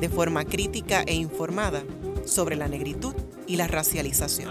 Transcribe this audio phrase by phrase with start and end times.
[0.00, 1.82] de forma crítica e informada
[2.26, 3.14] sobre la negritud
[3.46, 4.50] y la racialización.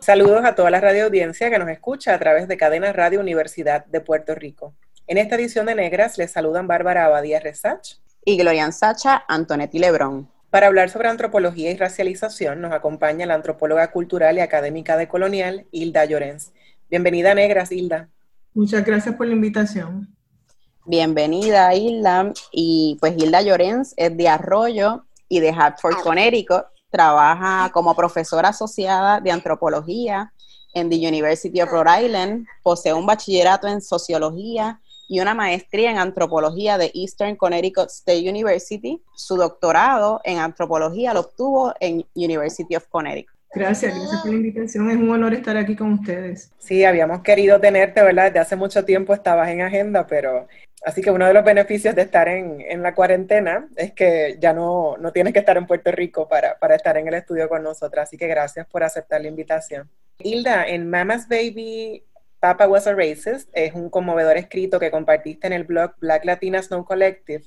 [0.00, 3.86] Saludos a toda la radio audiencia que nos escucha a través de Cadena Radio Universidad
[3.86, 4.74] de Puerto Rico.
[5.06, 10.28] En esta edición de Negras les saludan Bárbara Abadía Resach y Glorian Sacha Antonetti Lebrón.
[10.52, 15.66] Para hablar sobre antropología y racialización nos acompaña la antropóloga cultural y académica de Colonial,
[15.70, 16.52] Hilda Llorens.
[16.90, 18.10] Bienvenida, Negras, Hilda.
[18.52, 20.14] Muchas gracias por la invitación.
[20.84, 22.34] Bienvenida, Hilda.
[22.50, 26.64] Y pues Hilda Llorens es de Arroyo y de Hartford, Connecticut.
[26.90, 30.34] Trabaja como profesora asociada de antropología
[30.74, 32.46] en the University of Rhode Island.
[32.62, 38.98] Posee un bachillerato en sociología y una maestría en antropología de Eastern Connecticut State University.
[39.14, 43.36] Su doctorado en antropología lo obtuvo en University of Connecticut.
[43.54, 44.90] Gracias, gracias por la invitación.
[44.90, 46.50] Es un honor estar aquí con ustedes.
[46.56, 48.28] Sí, habíamos querido tenerte, ¿verdad?
[48.28, 50.48] Desde hace mucho tiempo estabas en agenda, pero
[50.82, 54.54] así que uno de los beneficios de estar en, en la cuarentena es que ya
[54.54, 57.62] no, no, tienes que estar en Puerto Rico para, para estar en el estudio con
[57.62, 58.08] nosotras.
[58.08, 59.90] Así que gracias por aceptar la invitación.
[60.20, 62.02] Hilda, en Mama's Baby
[62.42, 66.72] Papa Was a Racist es un conmovedor escrito que compartiste en el blog Black Latinas
[66.72, 67.44] No Collective.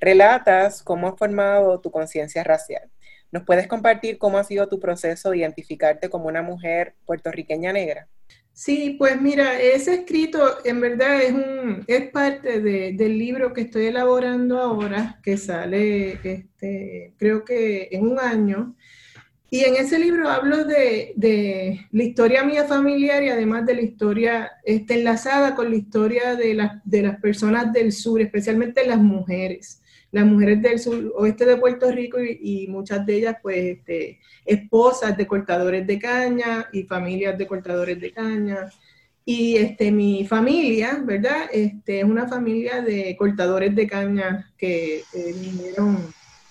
[0.00, 2.88] Relatas cómo has formado tu conciencia racial.
[3.32, 8.06] ¿Nos puedes compartir cómo ha sido tu proceso de identificarte como una mujer puertorriqueña negra?
[8.52, 13.86] Sí, pues mira, ese escrito en verdad es, un, es parte del libro que estoy
[13.86, 18.76] elaborando ahora, que sale, este, creo que en un año,
[19.50, 23.80] y en ese libro hablo de, de, la historia mía familiar y además de la
[23.80, 29.80] historia está enlazada con la historia de, de las personas del sur, especialmente las mujeres.
[30.10, 35.16] Las mujeres del sur oeste de Puerto Rico y, muchas de ellas, pues, este, esposas
[35.16, 38.70] de cortadores de caña y familias de cortadores de caña.
[39.24, 41.48] Y este, mi familia, ¿verdad?
[41.52, 45.98] Este, es una familia de cortadores de caña que eh, vinieron,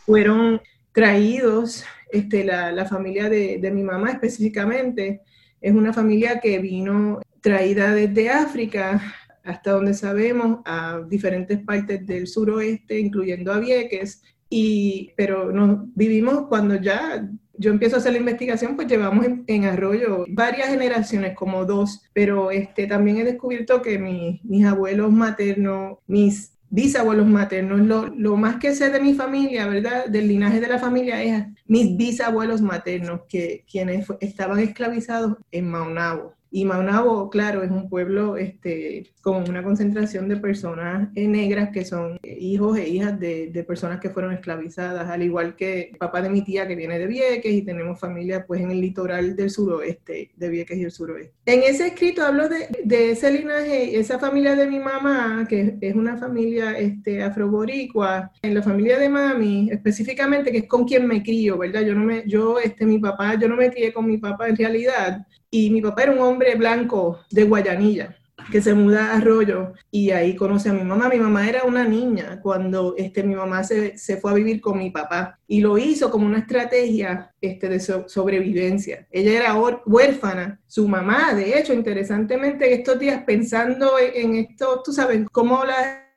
[0.05, 5.21] fueron traídos este, la, familia de, mi mamá específicamente.
[5.61, 9.01] Es una familia que vino traída desde África
[9.43, 16.47] hasta donde sabemos a diferentes partes del suroeste, incluyendo a Vieques, y, pero nos vivimos
[16.47, 21.65] cuando ya yo empiezo a hacer la investigación, pues llevamos en, Arroyo varias generaciones, como
[21.65, 27.79] dos, pero este, también he descubierto que mis abuelos maternos, mis bisabuelos maternos.
[27.81, 30.07] Lo, lo, más que sé de mi familia, ¿verdad?
[30.07, 36.36] Del linaje de la familia es mis bisabuelos maternos, que, quienes estaban esclavizados en Maunabo.
[36.49, 42.19] Y Maunabo, claro, es un pueblo este, con una concentración de personas negras que son
[42.23, 46.29] hijos e hijas de, de, personas que fueron esclavizadas, al igual que el papá de
[46.29, 50.31] mi tía que viene de Vieques y tenemos familia pues en el litoral del suroeste,
[50.35, 51.33] de Vieques y el suroeste.
[51.45, 55.95] En ese escrito hablo de, de ese linaje, esa familia de mi mamá, que es
[55.95, 61.23] una familia este, afroboricua, en la familia de mami específicamente, que es con quien me
[61.23, 61.81] crío, ¿verdad?
[61.81, 64.55] Yo no me, yo, este, mi papá, yo no me crié con mi papá en
[64.55, 68.17] realidad, y mi papá era un hombre blanco de Guayanilla
[68.51, 71.09] que se muda a Arroyo y ahí conoce a mi mamá.
[71.09, 74.77] Mi mamá era una niña cuando este, mi mamá se, se fue a vivir con
[74.77, 79.07] mi papá y lo hizo como una estrategia este, de sobrevivencia.
[79.11, 85.25] Ella era huérfana, su mamá, de hecho, interesantemente, estos días pensando en, esto, tú sabes,
[85.31, 85.63] cómo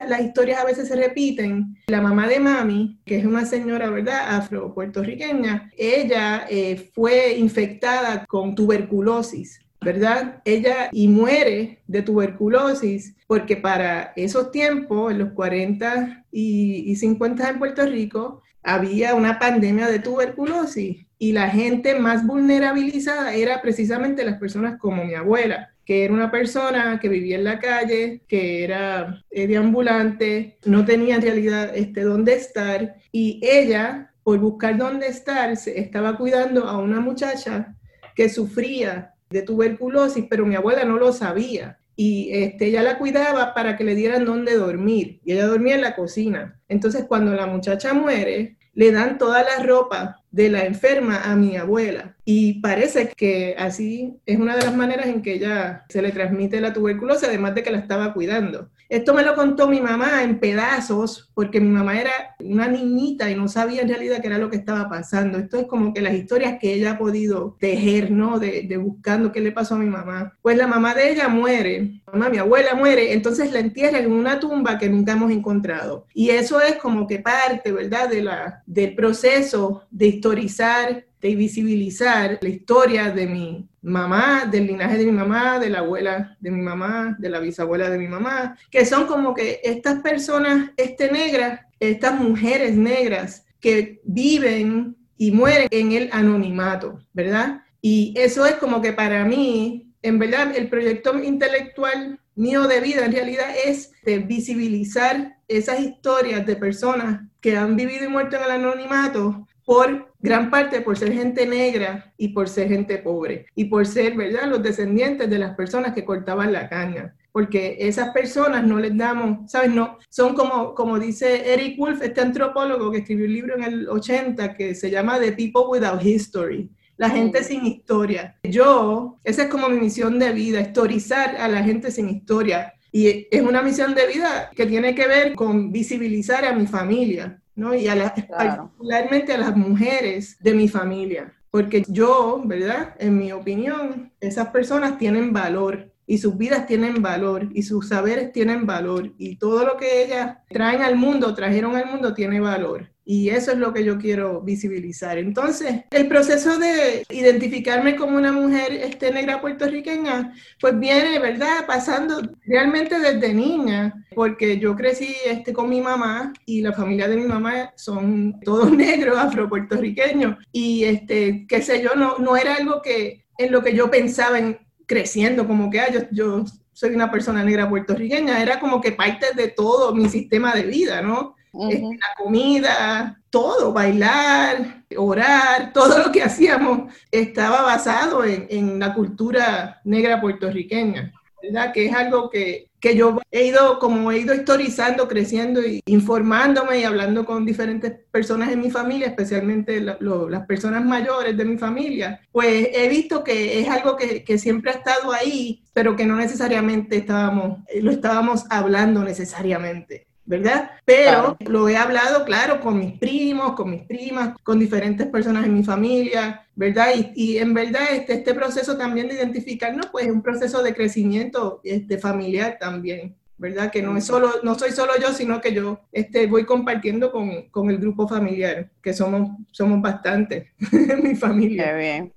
[0.08, 1.76] las historias a veces se repiten.
[1.88, 8.54] La mamá de mami, que es una señora, ¿verdad?, afro-puertorriqueña, ella eh, fue infectada con
[8.54, 10.42] tuberculosis ¿verdad?
[10.44, 17.58] Ella y muere de tuberculosis porque para esos tiempos, en los 40 y, 50 en
[17.58, 24.38] Puerto Rico, había una pandemia de tuberculosis y la gente más vulnerabilizada era precisamente las
[24.38, 29.24] personas como mi abuela, que era una persona que vivía en la calle, que era
[29.28, 35.50] eh, deambulante, no tenía en realidad este, dónde estar y ella, por buscar dónde estar,
[35.50, 37.74] estaba cuidando a una muchacha
[38.14, 41.80] que sufría de tuberculosis, pero mi abuela no lo sabía.
[41.96, 45.20] Y este, ella la cuidaba para que le dieran dónde dormir.
[45.24, 46.60] Y ella dormía en la cocina.
[46.68, 51.56] Entonces, cuando la muchacha muere, le dan toda la ropa de la enferma a mi
[51.56, 52.16] abuela.
[52.24, 56.60] Y parece que así es una de las maneras en que ella se le transmite
[56.60, 58.70] la tuberculosis, además de que la estaba cuidando.
[58.90, 62.10] Esto me lo contó mi mamá en pedazos, porque mi mamá era
[62.40, 65.38] una niñita y no sabía en realidad qué era lo que estaba pasando.
[65.38, 68.40] Esto es como que las historias que ella ha podido tejer, ¿no?
[68.40, 70.36] De, de buscando qué le pasó a mi mamá.
[70.42, 74.40] Pues la mamá de ella muere, mamá, mi abuela muere, entonces la entierran en una
[74.40, 76.06] tumba que nunca hemos encontrado.
[76.12, 78.08] Y eso es como que parte, ¿verdad?
[78.08, 84.98] De la, del proceso de historizar de visibilizar la historia de mi mamá, del linaje
[84.98, 88.56] de mi mamá, de la abuela de mi mamá, de la bisabuela de mi mamá,
[88.70, 95.68] que son como que estas personas este, negras, estas mujeres negras que viven y mueren
[95.70, 97.62] en el anonimato, ¿verdad?
[97.82, 103.04] Y eso es como que para mí, en verdad, el proyecto intelectual mío de vida
[103.04, 108.44] en realidad es de visibilizar esas historias de personas que han vivido y muerto en
[108.44, 113.66] el anonimato por gran parte por ser gente negra y por ser gente pobre y
[113.66, 117.14] por ser, ¿verdad?, los descendientes de las personas que cortaban la caña.
[117.30, 119.70] Porque esas personas no les damos, ¿sabes?
[119.70, 123.88] No, son como, como dice Eric Wolf, este antropólogo que escribió un libro en el
[123.88, 128.36] 80 que se llama The People Without History la gente sin historia.
[128.42, 132.74] Yo, esa es como mi misión de vida, historizar a la gente sin historia.
[132.90, 137.40] Y es una misión de vida que tiene que ver con visibilizar a mi familia,
[137.60, 137.74] ¿no?
[137.74, 141.32] Y a particularmente a las mujeres de mi familia.
[141.50, 142.94] Porque yo, ¿verdad?
[142.98, 148.32] En mi opinión, esas personas tienen valor y sus vidas tienen valor y sus saberes
[148.32, 152.89] tienen valor y todo lo que ellas traen al mundo, trajeron al mundo, tiene valor.
[153.04, 155.18] Y eso es lo que yo quiero visibilizar.
[155.18, 161.66] Entonces, el proceso de identificarme como una mujer este, negra puertorriqueña, pues viene, ¿verdad?
[161.66, 167.16] Pasando realmente desde niña, porque yo crecí este, con mi mamá y la familia de
[167.16, 170.36] mi mamá son todos negros, afropuertorriqueños.
[170.52, 174.38] Y, este, qué sé yo, no, no era algo que en lo que yo pensaba
[174.38, 178.92] en creciendo, como que ah, yo, yo soy una persona negra puertorriqueña, era como que
[178.92, 181.36] parte de todo mi sistema de vida, ¿no?
[181.52, 188.94] Este, la comida, todo, bailar, orar, todo lo que hacíamos estaba basado en, en la
[188.94, 191.12] cultura negra puertorriqueña,
[191.42, 191.72] ¿verdad?
[191.72, 196.78] Que es algo que, que, yo he ido, como he ido historizando, creciendo y informándome
[196.78, 202.20] y hablando con diferentes personas en mi familia, especialmente las personas mayores de mi familia,
[202.30, 206.14] pues he visto que es algo que, que siempre ha estado ahí, pero que no
[206.14, 210.09] necesariamente estábamos, lo estábamos hablando necesariamente.
[210.30, 210.70] ¿Verdad?
[210.84, 215.52] Pero lo he hablado, claro, con mis primos, con mis primas, con diferentes personas en
[215.52, 216.90] mi familia, ¿verdad?
[217.16, 221.60] Y, en verdad este, este proceso también de identificarnos, pues es un proceso de crecimiento
[221.64, 223.16] este, familiar también.
[223.38, 223.70] ¿verdad?
[223.70, 227.48] Que no es solo, no soy solo yo, sino que yo este, voy compartiendo con,
[227.48, 231.64] con el grupo familiar, que somos, somos bastantes en mi familia.
[231.64, 232.12] Qué bien,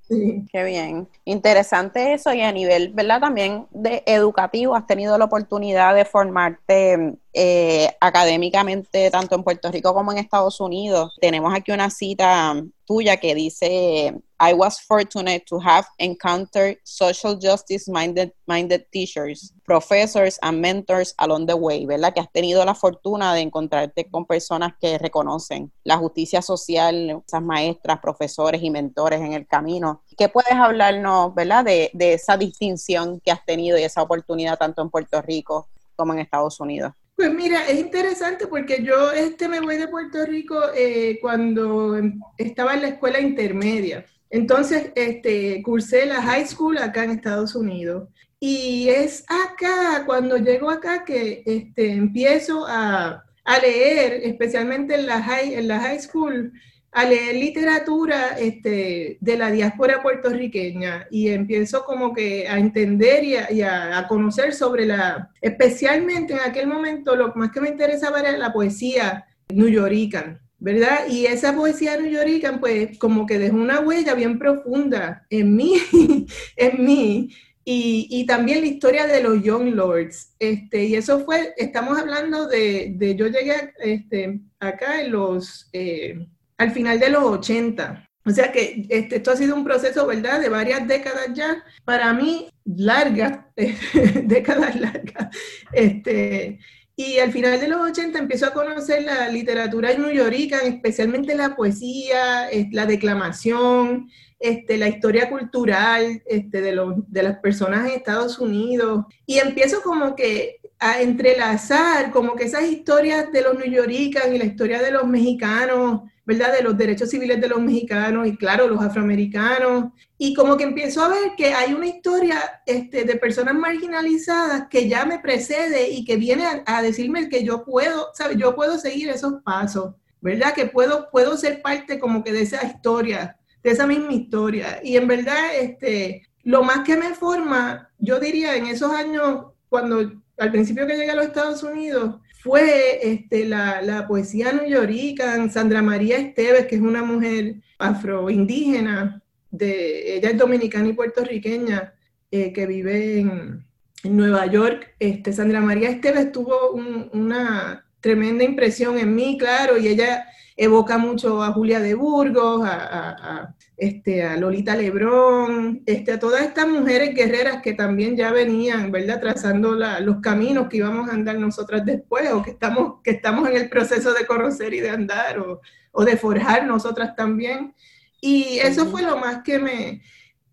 [0.51, 1.07] qué bien.
[1.23, 3.21] Interesante eso y a nivel, ¿verdad?
[3.21, 9.93] También de educativo, has tenido la oportunidad de formarte eh, académicamente tanto en Puerto Rico
[9.93, 11.17] como en Estados Unidos.
[11.19, 17.89] Tenemos aquí una cita tuya que dice, I was fortunate to have encountered social justice
[17.89, 22.13] minded, minded teachers, professors and mentors along the way, ¿verdad?
[22.13, 27.41] Que has tenido la fortuna de encontrarte con personas que reconocen la justicia social, esas
[27.41, 30.03] maestras, profesores y mentores en el camino.
[30.17, 31.65] ¿Qué puedes hablarnos, ¿verdad?
[31.65, 36.13] De, de esa distinción que has tenido y esa oportunidad tanto en Puerto Rico como
[36.13, 36.93] en Estados Unidos.
[37.15, 41.99] Pues mira, es interesante porque yo este me voy de Puerto Rico eh, cuando
[42.37, 44.05] estaba en la escuela intermedia.
[44.31, 48.09] Entonces, este, cursé la high school acá en Estados Unidos.
[48.39, 55.21] Y es acá, cuando llego acá, que este, empiezo a, a leer, especialmente en la
[55.21, 56.51] high, en la high school,
[56.93, 63.61] a leer literatura este, de la diáspora puertorriqueña y empiezo como que a entender y
[63.63, 68.53] a, conocer sobre la, especialmente en aquel momento lo más que me interesaba era la
[68.53, 71.07] poesía new yorkican, ¿verdad?
[71.09, 75.75] Y esa poesía new yorkican pues como que dejó una huella bien profunda en mí,
[76.55, 77.29] en mí.
[77.65, 80.35] Y, también la historia de los Young Lords.
[80.37, 85.69] Este, y eso fue, estamos hablando de, de yo llegué este, acá en los...
[85.71, 88.09] Eh, al final de los 80.
[88.25, 92.13] O sea que este, esto ha sido un proceso, ¿verdad?, de varias décadas ya, para
[92.13, 93.39] mí largas,
[94.23, 95.35] décadas largas.
[95.73, 96.59] Este,
[96.95, 102.47] y al final de los 80 empiezo a conocer la literatura newyorika, especialmente la poesía,
[102.71, 109.05] la declamación, este, la historia cultural este, de, los, de las personas en Estados Unidos.
[109.25, 114.45] Y empiezo como que a entrelazar como que esas historias de los newyoricans y la
[114.45, 116.53] historia de los mexicanos ¿verdad?
[116.53, 119.91] De los derechos civiles de los mexicanos y claro, los afroamericanos.
[120.17, 124.87] Y como que empiezo a ver que hay una historia este, de personas marginalizadas que
[124.87, 128.37] ya me precede y que viene a, decirme que yo puedo, ¿sabes?
[128.37, 130.53] Yo puedo seguir esos pasos, ¿verdad?
[130.53, 134.79] Que puedo, puedo ser parte como que de esa historia, de esa misma historia.
[134.81, 140.09] Y en verdad, este, lo más que me forma, yo diría en esos años, cuando
[140.37, 145.81] al principio que llegué a los Estados Unidos, fue este, la, la poesía nuyorican, Sandra
[145.81, 151.93] María Esteves, que es una mujer afroindígena, de, ella es dominicana y puertorriqueña,
[152.31, 153.65] eh, que vive en,
[154.03, 154.93] Nueva York.
[154.99, 156.71] Este, Sandra María Esteves tuvo
[157.13, 163.55] una tremenda impresión en mí, claro, y ella evoca mucho a Julia de Burgos, a,
[163.77, 169.19] este, a Lolita Lebrón, este, a todas estas mujeres guerreras que también ya venían, ¿verdad?
[169.19, 173.57] Trazando los caminos que íbamos a andar nosotras después, o que estamos, que estamos en
[173.57, 177.73] el proceso de conocer y de andar, o, o de forjar nosotras también.
[178.21, 180.01] Y eso fue lo más que me...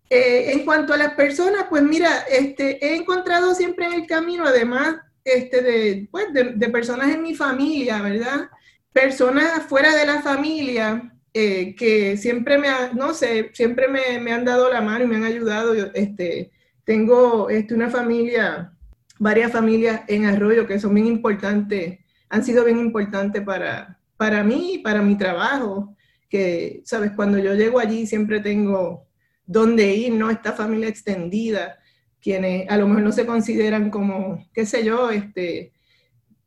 [0.09, 4.45] Eh, en cuanto a las personas, pues mira, este, he encontrado siempre en el camino,
[4.45, 8.49] además este, de, pues, de, de personas en mi familia, ¿verdad?
[8.93, 14.43] Personas fuera de la familia eh, que siempre me, no sé, siempre me, me, han
[14.43, 15.73] dado la mano y me han ayudado.
[15.93, 16.51] Este,
[16.83, 18.73] tengo este, una familia,
[19.17, 24.75] varias familias en Arroyo que son bien importantes, han sido bien importantes para, para mí
[24.75, 25.95] y para mi trabajo,
[26.29, 29.07] que, sabes, cuando yo llego allí siempre tengo
[29.45, 30.29] dónde ir, ¿no?
[30.29, 31.77] Esta familia extendida,
[32.21, 35.73] quienes a lo mejor no se consideran como, qué sé yo, este,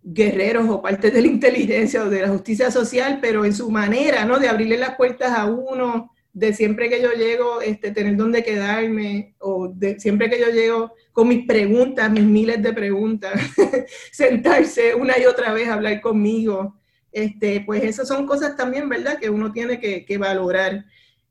[0.04, 4.26] guerreros o parte de la inteligencia o de la justicia social, pero en su manera,
[4.26, 4.38] ¿no?
[4.38, 9.34] De abrirle las puertas a uno, de siempre que yo llego, este, tener dónde quedarme,
[9.38, 13.32] o de siempre que yo llego con mis preguntas, mis miles de preguntas,
[14.12, 16.76] sentarse una y otra vez a hablar conmigo.
[17.11, 20.84] Este, pues esas son cosas también, ¿verdad?, que uno tiene que, que valorar.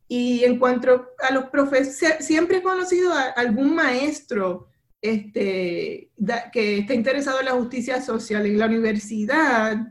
[0.07, 4.67] Y en cuanto a los profesores, siempre he conocido algún maestro
[5.03, 6.11] este,
[6.53, 9.85] que está interesado en la justicia social en la universidad,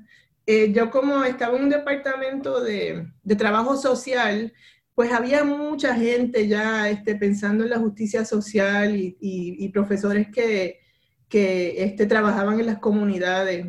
[0.46, 4.54] eh, yo como estaba en un departamento de, de, trabajo social,
[4.94, 10.80] pues había mucha gente ya este, pensando en la justicia social y, profesores que,
[11.28, 13.66] que este, trabajaban en las comunidades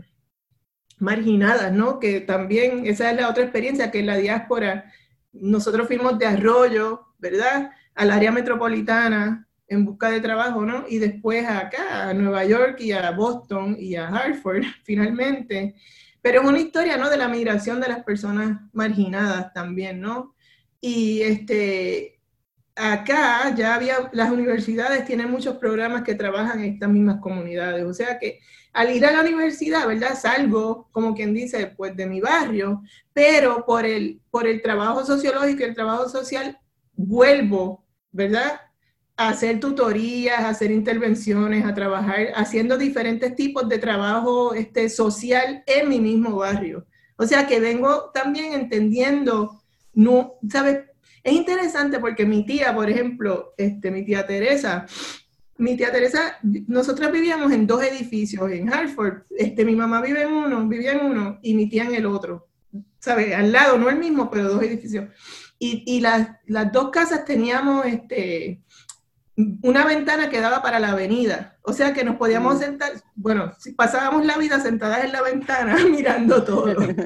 [0.98, 2.00] marginadas, ¿no?
[2.00, 4.86] Que también, esa es la otra experiencia, que en la diáspora,
[5.34, 7.72] nosotros fuimos de Arroyo, ¿verdad?
[7.96, 10.86] Al área metropolitana, en busca de trabajo, ¿no?
[10.88, 15.75] Y después acá, a Nueva York y a Boston y a Hartford, finalmente.
[16.22, 17.10] Pero es una historia, ¿no?
[17.10, 20.36] De la migración de las personas marginadas también, ¿no?
[20.79, 22.20] Y este,
[22.75, 27.86] acá ya había, las universidades tienen muchos programas que trabajan en estas mismas comunidades.
[27.86, 28.39] O sea que
[28.74, 30.17] al ir a la universidad, ¿verdad?
[30.20, 32.82] Salgo, como quien dice, pues de mi barrio,
[33.13, 36.58] pero por el, por el trabajo sociológico y el trabajo social,
[36.93, 38.60] vuelvo, ¿verdad?
[39.15, 46.00] Hacer tutorías, hacer intervenciones, a trabajar haciendo diferentes tipos de trabajo este, social en mi
[46.00, 46.86] mismo barrio.
[47.15, 49.62] O sea que vengo también entendiendo,
[49.93, 50.79] no, ¿sabes?
[51.24, 54.86] Es interesante porque mi tía, por ejemplo, este, mi tía Teresa,
[55.58, 59.24] mi tía Teresa, nosotros vivíamos en dos edificios en Hartford.
[59.38, 62.48] Este, mi mamá vive en uno, vivía en uno y mi tía en el otro.
[63.00, 63.34] ¿Sabes?
[63.36, 65.05] Al lado, no el mismo, pero dos edificios.
[65.60, 68.62] Y, y las, las, dos casas teníamos este,
[69.36, 71.58] una ventana que daba para la avenida.
[71.63, 72.60] O sea que nos podíamos mm.
[72.60, 76.82] sentar, bueno, si pasábamos la vida sentadas en la ventana mirando todo.
[76.82, 76.98] en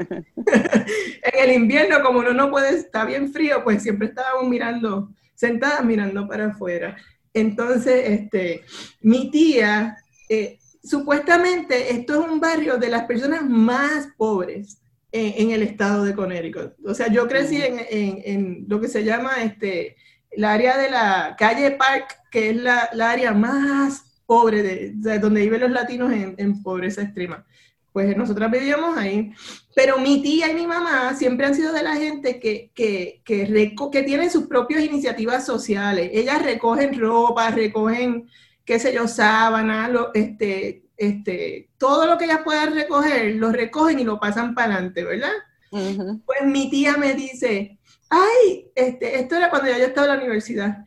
[1.33, 6.27] el invierno, como uno no puede, está bien frío, pues siempre estábamos mirando, sentadas mirando
[6.27, 6.97] para afuera.
[7.33, 8.63] Entonces, este,
[9.01, 14.81] mi tía, eh, supuestamente esto es un barrio de las personas más pobres
[15.13, 16.73] en, el estado de Connecticut.
[16.85, 17.61] O sea, yo crecí mm.
[17.61, 19.95] en, en, en lo que se llama este,
[20.31, 25.61] el área de la calle Park, que es la, área más pobre, de, donde viven
[25.61, 27.45] los latinos en, pobreza extrema.
[27.93, 29.31] Pues nosotras vivíamos ahí.
[29.75, 33.75] Pero mi tía y mi mamá siempre han sido de la gente que, que, que,
[33.91, 36.11] que tienen sus propias iniciativas sociales.
[36.13, 38.29] Ellas recogen ropa, recogen,
[38.65, 44.03] qué sé yo, sábanas, este, este, todo lo que ellas puedan recoger, lo recogen y
[44.03, 45.31] lo pasan para adelante, ¿verdad?
[45.69, 47.76] Pues mi tía me dice,
[48.09, 50.85] ay, este, esto era cuando yo estaba en la universidad,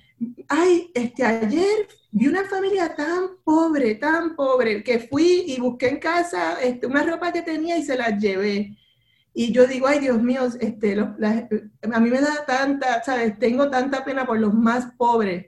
[0.49, 5.99] ay, este, ayer vi una familia tan pobre, tan pobre, que fui y busqué en
[5.99, 8.77] casa este, una ropa que tenía y se la llevé.
[9.33, 13.39] Y yo digo, ay, Dios mío, este, a mí me da tanta, ¿sabes?
[13.39, 15.47] Tengo tanta pena por los más pobres.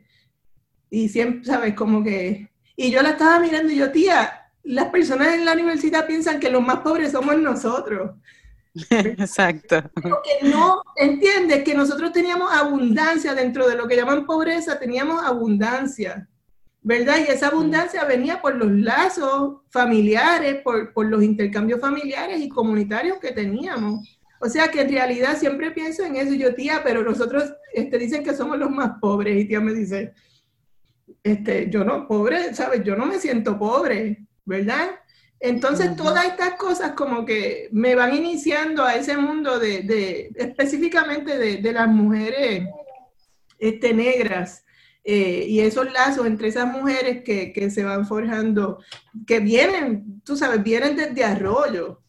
[0.88, 1.74] Y siempre, ¿sabes?
[1.74, 2.48] Como que...
[2.76, 6.50] Y yo la estaba mirando y yo, tía, las personas en la universidad piensan que
[6.50, 8.12] los más pobres somos nosotros.
[8.90, 9.82] Exacto.
[9.94, 16.28] Porque no entiende que nosotros teníamos abundancia dentro de lo que llaman pobreza, teníamos abundancia,
[16.80, 17.18] ¿verdad?
[17.18, 23.18] Y esa abundancia venía por los lazos familiares, por, por los intercambios familiares y comunitarios
[23.18, 24.18] que teníamos.
[24.40, 28.24] O sea que en realidad siempre pienso en eso, yo tía, pero nosotros este, dicen
[28.24, 30.14] que somos los más pobres y tía me dice,
[31.22, 32.82] este, yo no, pobre, ¿sabes?
[32.82, 34.90] Yo no me siento pobre, ¿verdad?
[35.44, 41.36] Entonces, todas estas cosas como que me van iniciando a ese mundo de, de específicamente
[41.36, 42.68] de, de, las mujeres
[43.58, 44.64] este, negras
[45.02, 48.78] eh, y esos lazos entre esas mujeres que, que, se van forjando,
[49.26, 52.00] que vienen, tú sabes, vienen desde arroyo,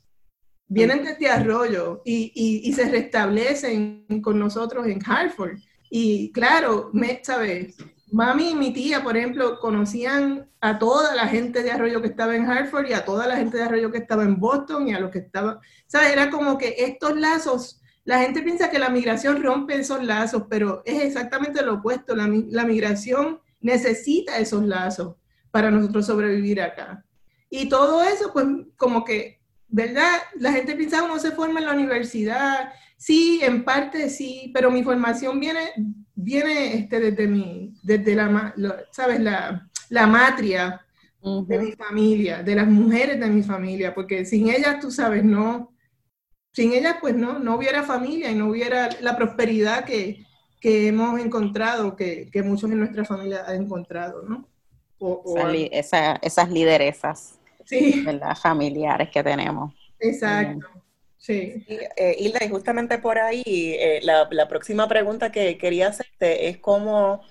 [0.67, 5.57] vienen desde arroyo y, y, y se restablecen con nosotros en Hartford.
[5.89, 7.77] Y claro, me, ¿sabes?
[8.13, 12.35] Mami y mi tía, por ejemplo, conocían a toda la gente de Arroyo que estaba
[12.35, 14.99] en Hartford y a toda la gente de Arroyo que estaba en Boston y a
[14.99, 16.11] los que estaban, ¿sabes?
[16.11, 20.83] Era como que estos lazos, la gente piensa que la migración rompe esos lazos, pero
[20.85, 25.15] es exactamente lo opuesto, la, migración necesita esos lazos
[25.49, 27.03] para nosotros sobrevivir acá.
[27.49, 28.45] Y todo eso, pues
[28.77, 30.19] como que, ¿verdad?
[30.35, 34.83] La gente piensa uno se forma en la universidad, sí, en parte sí, pero mi
[34.83, 35.71] formación viene
[36.15, 38.53] viene este, desde, mi, desde la,
[38.91, 39.19] ¿sabes?
[39.19, 40.81] La, la matria
[41.21, 45.71] de mi familia, de las mujeres de mi familia, porque sin ellas, tú sabes, no,
[46.51, 50.25] sin ellas, pues no, no hubiera familia y no hubiera la prosperidad que,
[50.59, 54.47] que hemos encontrado, que, que, muchos en nuestra familia han encontrado, ¿no?
[54.99, 55.35] O,
[55.71, 58.05] esa, esas lideresas sí.
[58.41, 59.73] familiares que tenemos.
[59.99, 60.67] Exacto.
[61.23, 61.65] Sí.
[61.95, 66.57] Eh, Hilda, y justamente por ahí, eh, la, la, próxima pregunta que quería hacerte es
[66.57, 67.21] cómo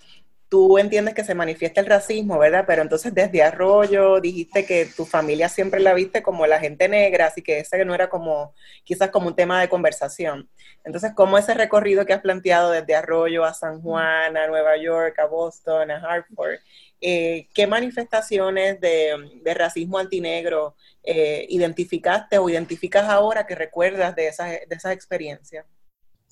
[0.49, 2.64] tú entiendes que se manifiesta el racismo, ¿verdad?
[2.66, 7.26] Pero entonces desde Arroyo dijiste que tu familia siempre la viste como la gente negra,
[7.26, 10.49] así que ese no era como, quizás como un tema de conversación.
[10.84, 15.18] Entonces, ¿cómo ese recorrido que has planteado desde Arroyo a San Juan, a Nueva York,
[15.18, 16.61] a Boston, a Hartford,
[17.02, 24.50] eh, ¿qué manifestaciones de, racismo antinegro eh, identificaste o identificas ahora que recuerdas de esas,
[24.50, 25.66] de esas experiencias?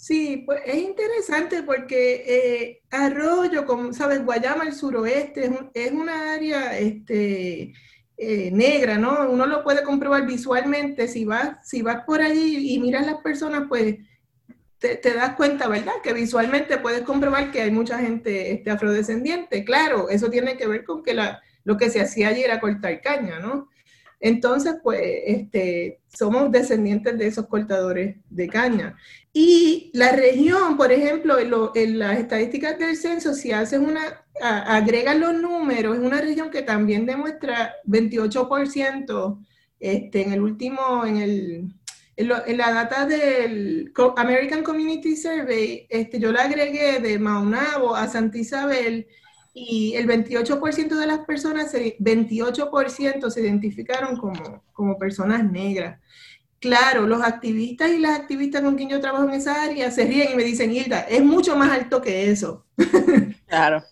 [0.01, 6.33] Sí, pues es interesante porque eh, Arroyo, como sabes, Guayama, el suroeste, es, es una
[6.33, 7.75] área este,
[8.17, 9.31] eh, negra, ¿no?
[9.31, 11.09] Uno lo puede comprobar visualmente.
[11.09, 13.97] Si vas, si vas por allí y miras las personas, pues
[14.81, 15.93] te, das cuenta, ¿verdad?
[16.03, 19.65] Que visualmente puedes comprobar que hay mucha gente este, afrodescendiente.
[19.65, 23.01] Claro, eso tiene que ver con que la, lo que se hacía allí era cortar
[23.03, 23.69] caña, ¿no?
[24.21, 28.97] Entonces, pues, este, somos descendientes de esos cortadores de caña.
[29.33, 31.39] Y la región, por ejemplo,
[31.75, 36.63] en, las estadísticas del censo, si haces una, agregan los números, es una región que
[36.63, 39.39] también demuestra 28%
[39.81, 41.80] este, en el último, en, el, en,
[42.27, 49.07] la data del American Community Survey, este, yo la agregué de Maunabo a Santa Isabel
[49.53, 56.01] y el 28% de las personas, 28% se identificaron como, como personas negras.
[56.61, 60.33] Claro, los activistas y las activistas con quien yo trabajo en esa área se ríen
[60.33, 62.67] y me dicen, Hilda, es mucho más alto que eso.
[63.51, 63.85] Claro.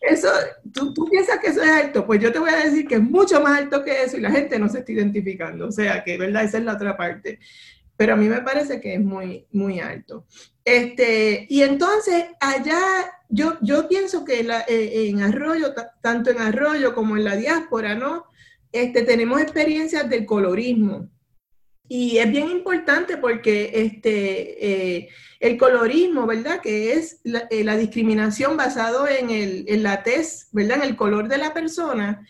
[0.00, 0.28] Eso,
[0.72, 3.02] ¿tú, ¿tú, piensas que eso es alto, pues yo te voy a decir que es
[3.02, 5.66] mucho más alto que eso y la gente no se está identificando.
[5.66, 6.44] O sea, que, ¿verdad?
[6.44, 7.40] Esa es la otra parte.
[7.96, 10.26] Pero a mí me parece que es muy, muy alto.
[10.64, 12.78] Este, y entonces allá
[13.28, 17.94] yo, yo pienso que la, eh, en Arroyo, tanto en Arroyo como en la diáspora,
[17.94, 18.26] ¿no?
[18.70, 21.08] Este, tenemos experiencias del colorismo.
[21.88, 25.08] Y es bien importante porque este, eh,
[25.40, 26.60] el colorismo, ¿verdad?
[26.60, 30.78] Que es la, eh, la discriminación basado en, el, en la tez, ¿verdad?
[30.78, 32.26] En el color de la persona.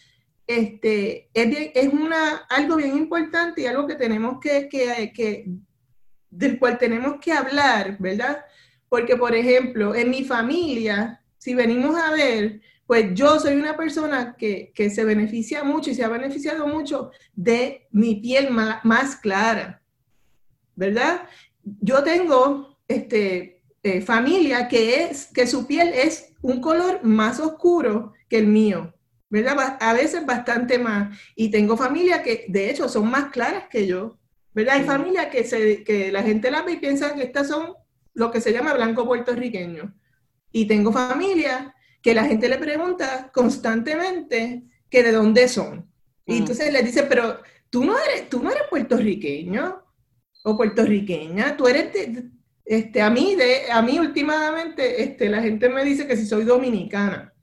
[0.47, 5.47] Este, es, es una, algo bien importante y algo que tenemos que, que, que
[6.31, 8.45] del cual tenemos que hablar, ¿verdad?
[8.89, 14.37] Porque, por ejemplo, en mi familia, si venimos a ver, pues yo soy una persona
[14.39, 19.17] que, que se beneficia mucho y se ha beneficiado mucho de mi piel más, más
[19.17, 19.83] clara,
[20.77, 21.23] ¿verdad?
[21.63, 28.13] Yo tengo este, eh, familia que, es, que su piel es un color más oscuro
[28.29, 28.95] que el mío,
[29.29, 29.77] ¿verdad?
[29.81, 31.17] A veces bastante más.
[31.35, 34.19] Y tengo familia que de hecho son más claras que yo,
[34.53, 34.77] ¿verdad?
[34.77, 37.75] Hay familias que, se, que la gente la ve y piensa que estas son
[38.15, 39.95] lo que se llama blanco puertorriqueño.
[40.53, 41.73] Y tengo familias
[42.07, 45.91] que la gente le pregunta constantemente que de dónde son.
[46.25, 49.83] Y entonces le dice, pero tú no eres, tú no eres puertorriqueño
[50.45, 51.89] o puertorriqueña, tú eres,
[52.65, 56.45] este, a mí, de, a mí últimamente, este, la gente me dice que si soy
[56.45, 57.35] dominicana.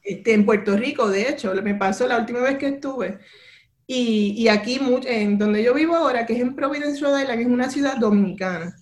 [0.00, 3.18] Este, en Puerto Rico, de hecho, me pasó la última vez que estuve,
[3.84, 7.46] Y, y aquí, en donde yo vivo ahora, que es en Providence, Rhode Island, es
[7.48, 8.76] una ciudad dominicana.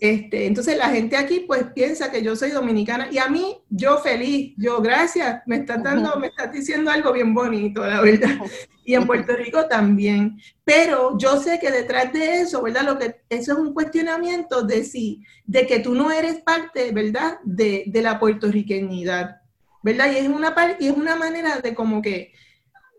[0.00, 3.98] Este, entonces la gente aquí pues piensa que yo soy dominicana y a mí yo
[3.98, 8.38] feliz, yo gracias, me estás dando, me estás diciendo algo bien bonito, la verdad.
[8.82, 10.38] Y en Puerto Rico también.
[10.64, 12.82] Pero yo sé que detrás de eso, ¿verdad?
[12.84, 17.38] Lo que eso es un cuestionamiento de si, de que tú no eres parte, ¿verdad?
[17.44, 19.42] De, de la puertorriqueñidad,
[19.82, 20.10] ¿verdad?
[20.12, 22.32] Y es una y es una manera de como que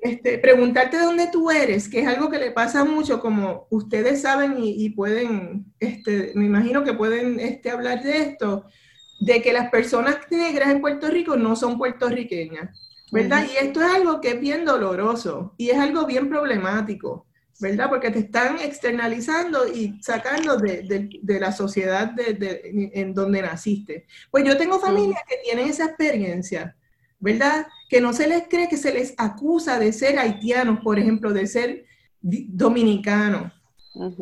[0.02, 4.56] este, preguntarte dónde tú eres, que es algo que le pasa mucho, como ustedes saben
[4.58, 8.66] y, pueden, este, me imagino que pueden este, hablar de esto,
[9.20, 12.76] de que las personas negras en Puerto Rico no son puertorriqueñas,
[13.12, 13.46] ¿verdad?
[13.48, 17.28] Y esto es algo que es bien doloroso y es algo bien problemático,
[17.60, 17.88] ¿verdad?
[17.88, 24.08] Porque te están externalizando y sacando de, la sociedad en donde naciste.
[24.32, 26.76] Pues yo tengo familias que tienen esa experiencia,
[27.22, 27.68] ¿verdad?
[27.88, 31.48] Que no se les cree que se les acusa de ser haitianos, por ejemplo, de
[31.48, 31.86] ser
[32.20, 33.54] dominicanos.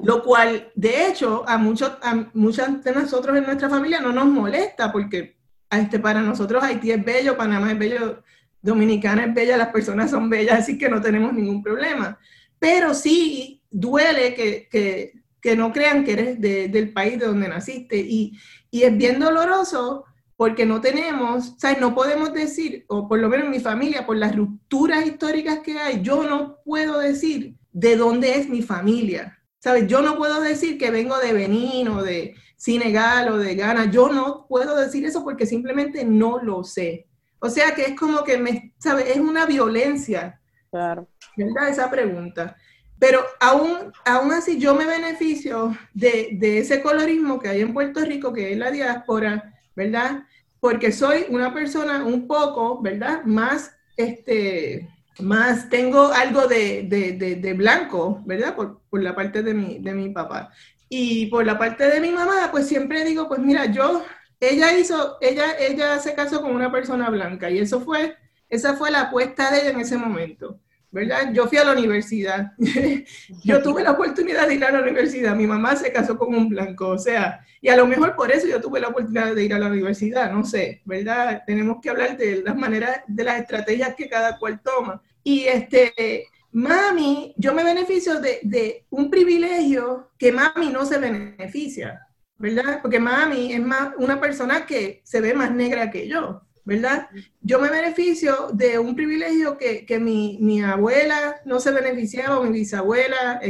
[0.03, 4.25] Lo cual, de hecho, a, muchos, a muchas de nosotros en nuestra familia no nos
[4.25, 5.37] molesta porque
[5.69, 8.23] este, para nosotros Haití es bello, Panamá es bello,
[8.61, 12.17] Dominicana es bella, las personas son bellas, así que no tenemos ningún problema.
[12.57, 18.37] Pero sí duele que, no crean que eres del país de donde naciste y,
[18.71, 20.05] y es bien doloroso
[20.39, 24.05] porque no tenemos, o sea, no podemos decir, o por lo menos en mi familia,
[24.05, 29.37] por las rupturas históricas que hay, yo no puedo decir de dónde es mi familia.
[29.57, 29.87] ¿Sabes?
[29.87, 33.91] Yo no puedo decir que vengo de Benín o de Senegal o de Ghana.
[33.91, 37.09] Yo no puedo decir eso porque simplemente no lo sé.
[37.39, 39.09] O sea que es como que me, ¿sabes?
[39.09, 40.39] Es una violencia.
[40.71, 41.09] Claro.
[41.35, 41.67] ¿Verdad?
[41.67, 42.55] Esa pregunta.
[42.97, 47.99] Pero aún, aún así yo me beneficio de, de ese colorismo que hay en Puerto
[48.05, 50.23] Rico, que es la diáspora, ¿verdad?
[50.59, 53.23] Porque soy una persona un poco, ¿verdad?
[53.23, 54.89] Más, este,
[55.19, 58.57] más tengo algo de, de, de, blanco, ¿verdad?
[58.57, 60.51] Por, por, la parte de mi, de mi papá.
[60.89, 64.03] Y por la parte de mi mamá, pues siempre digo, pues mira, yo,
[64.41, 68.17] ella hizo, ella, ella se casó con una persona blanca y eso fue,
[68.49, 70.59] esa fue la apuesta de ella en ese momento.
[70.91, 71.31] ¿Verdad?
[71.33, 72.51] Yo fui a la universidad.
[73.43, 75.35] yo tuve la oportunidad de ir a la universidad.
[75.35, 78.47] Mi mamá se casó con un blanco, o sea, y a lo mejor por eso
[78.47, 81.43] yo tuve la oportunidad de ir a la universidad, no sé, ¿verdad?
[81.45, 85.01] Tenemos que hablar de las maneras, de las estrategias que cada cual toma.
[85.23, 92.07] Y este, mami, yo me beneficio de, de un privilegio que mami no se beneficia,
[92.37, 92.79] ¿verdad?
[92.81, 96.41] Porque mami es más una persona que se ve más negra que yo.
[96.69, 97.09] ¿Verdad?
[97.41, 102.51] Yo me beneficio de un privilegio que, que mi, mi, abuela no se beneficiaba, mi
[102.51, 103.41] bisabuela,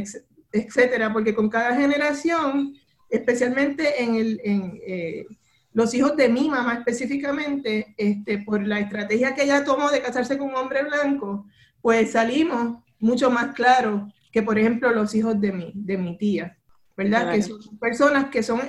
[0.54, 2.76] etcétera, porque con cada generación,
[3.10, 5.26] especialmente en, el, en eh,
[5.74, 10.38] los hijos de mi mamá específicamente, este, por la estrategia que ella tomó de casarse
[10.38, 11.46] con un hombre blanco,
[11.82, 16.56] pues salimos mucho más claros que, por ejemplo, los hijos de mi, de mi tía.
[16.96, 17.34] ¿verdad?
[17.34, 18.60] Que son personas que son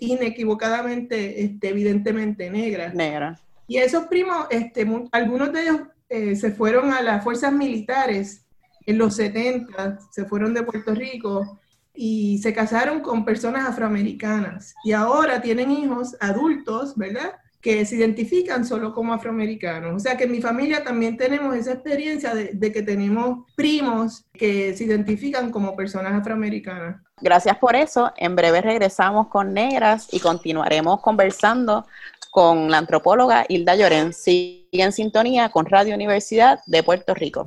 [0.00, 2.92] inequivocadamente, este, evidentemente negras.
[2.92, 3.40] Negras.
[3.72, 5.80] Y esos primos, este, algunos de ellos
[6.10, 8.44] eh, se fueron a las fuerzas militares
[8.84, 11.58] en los 70, se fueron de Puerto Rico
[11.94, 14.74] y se casaron con personas afroamericanas.
[14.84, 17.32] Y ahora tienen hijos adultos, ¿verdad?
[17.62, 19.94] Que se identifican solo como afroamericanos.
[19.94, 24.76] O sea que en mi familia también tenemos esa experiencia de, que tenemos primos que
[24.76, 27.00] se identifican como personas afroamericanas.
[27.20, 28.12] Gracias por eso.
[28.16, 31.86] En breve regresamos con Negras y continuaremos conversando
[32.32, 34.12] con la antropóloga Hilda Lloren.
[34.12, 37.46] Sigue en sintonía con Radio Universidad de Puerto Rico.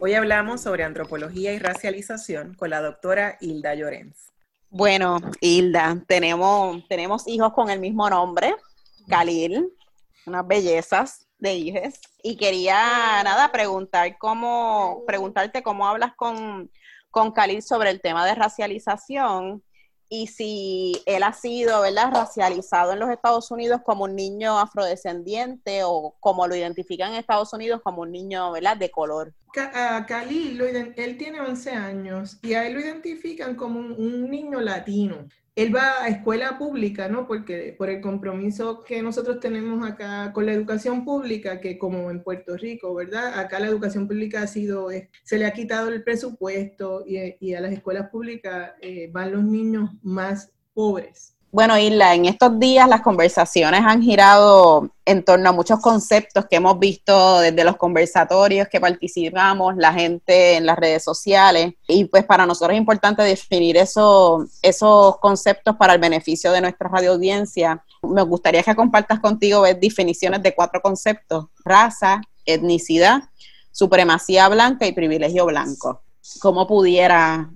[0.00, 4.30] Hoy hablamos sobre antropología y racialización con la doctora Hilda Llorens.
[4.70, 8.54] Bueno, Hilda, tenemos, tenemos hijos con el mismo nombre,
[9.08, 9.72] Khalil,
[10.24, 11.94] unas bellezas de hijos.
[12.22, 12.76] Y quería,
[13.24, 16.70] nada, preguntar cómo, preguntarte cómo hablas con,
[17.10, 19.64] con Khalil sobre el tema de racialización
[20.08, 25.82] y si él ha sido, ¿verdad?, racializado en los Estados Unidos como un niño afrodescendiente
[25.84, 29.34] o como lo identifican en Estados Unidos como un niño, ¿verdad?, de color.
[29.56, 30.60] A Khalil,
[30.96, 35.28] él tiene 11 años y a él lo identifican como un, niño latino.
[35.54, 37.26] Él va a escuela pública, ¿no?
[37.26, 42.22] Porque por el compromiso que nosotros tenemos acá con la educación pública, que como en
[42.22, 43.38] Puerto Rico, ¿verdad?
[43.38, 44.88] Acá la educación pública ha sido,
[45.24, 49.90] se le ha quitado el presupuesto y, a las escuelas públicas eh, van los niños
[50.02, 51.37] más pobres.
[51.50, 56.56] Bueno, Isla, en estos días las conversaciones han girado en torno a muchos conceptos que
[56.56, 62.26] hemos visto desde los conversatorios que participamos, la gente en las redes sociales, y pues
[62.26, 67.82] para nosotros es importante definir eso, esos conceptos para el beneficio de nuestra radio audiencia.
[68.02, 73.22] Me gustaría que compartas contigo definiciones de cuatro conceptos, raza, etnicidad,
[73.72, 76.02] supremacía blanca y privilegio blanco.
[76.40, 77.48] ¿Cómo pudiera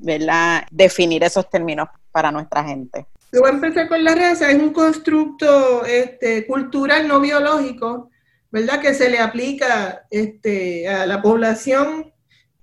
[0.70, 3.07] definir esos términos para nuestra gente?
[3.33, 8.11] Yo voy a empezar con la raza, es un constructo este, cultural no biológico,
[8.51, 8.79] ¿verdad?
[8.79, 12.12] Que se le aplica este, a la población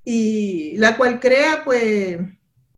[0.06, 2.20] y la cual crea, pues,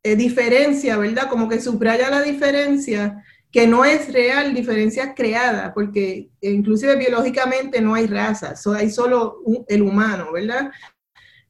[0.04, 1.28] eh, diferencia, ¿verdad?
[1.28, 7.94] Como que subraya la diferencia, que no es real, diferencia creada, porque inclusive biológicamente no
[7.94, 10.72] hay raza, hay solo el humano, ¿verdad?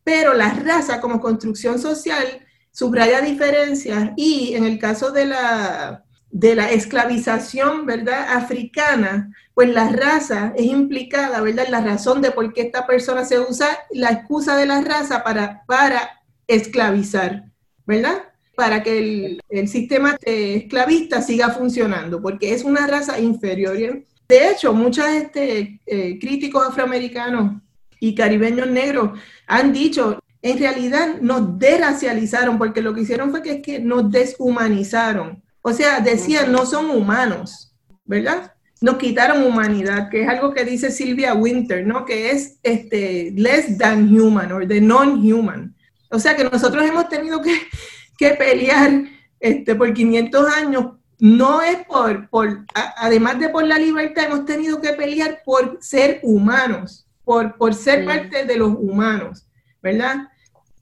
[0.03, 2.25] Pero la raza como construcción social
[2.71, 8.33] subraya diferencias y en el caso de la de la esclavización, ¿verdad?
[8.33, 11.67] Africana, pues la raza es implicada, ¿verdad?
[11.69, 15.63] La razón de por qué esta persona se usa la excusa de la raza para,
[15.67, 17.43] para esclavizar,
[17.85, 18.23] ¿verdad?
[18.55, 24.03] Para que el, el sistema esclavista siga funcionando, porque es una raza inferior.
[24.27, 27.61] De hecho, muchos este, eh, críticos afroamericanos
[27.99, 33.51] y caribeños negros han dicho, en realidad nos deracializaron, porque lo que hicieron fue que,
[33.51, 37.73] es que nos deshumanizaron o sea, decían, no son humanos,
[38.05, 38.53] ¿verdad?
[38.81, 42.03] Nos quitaron humanidad, que es algo que dice Silvia Winter, ¿no?
[42.03, 45.75] Que es este, less than human o the non-human.
[46.09, 47.55] O sea que nosotros hemos tenido que,
[48.17, 49.03] que pelear
[49.39, 50.85] este, por 500 años.
[51.19, 56.19] No es por, por además de por la libertad, hemos tenido que pelear por ser
[56.23, 59.47] humanos, por, por ser parte de los humanos,
[59.83, 60.27] ¿verdad?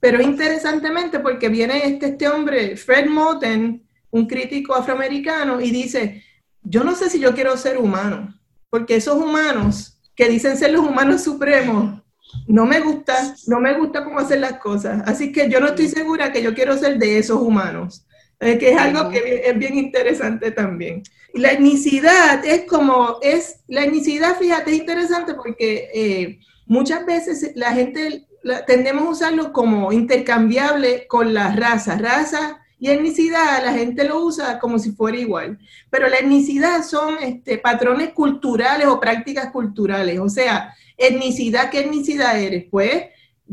[0.00, 6.24] Pero interesantemente porque viene este, este hombre, Fred Moten, un crítico afroamericano y dice,
[6.62, 8.34] yo no sé si yo quiero ser humano,
[8.68, 12.02] porque esos humanos que dicen ser los humanos supremos,
[12.46, 15.02] no me gusta, no me gusta cómo hacer las cosas.
[15.06, 18.06] Así que yo no estoy segura que yo quiero ser de esos humanos,
[18.38, 21.02] eh, que es algo que es bien interesante también.
[21.34, 27.72] La etnicidad es como, es, la etnicidad, fíjate, es interesante porque eh, muchas veces la
[27.72, 28.26] gente
[28.66, 31.96] tendemos a usarlo como intercambiable con la raza.
[31.98, 35.58] Raza y etnicidad la gente lo usa como si fuera igual.
[35.90, 40.18] Pero la etnicidad son este, patrones culturales o prácticas culturales.
[40.18, 42.64] O sea, etnicidad, ¿qué etnicidad eres?
[42.70, 43.04] Pues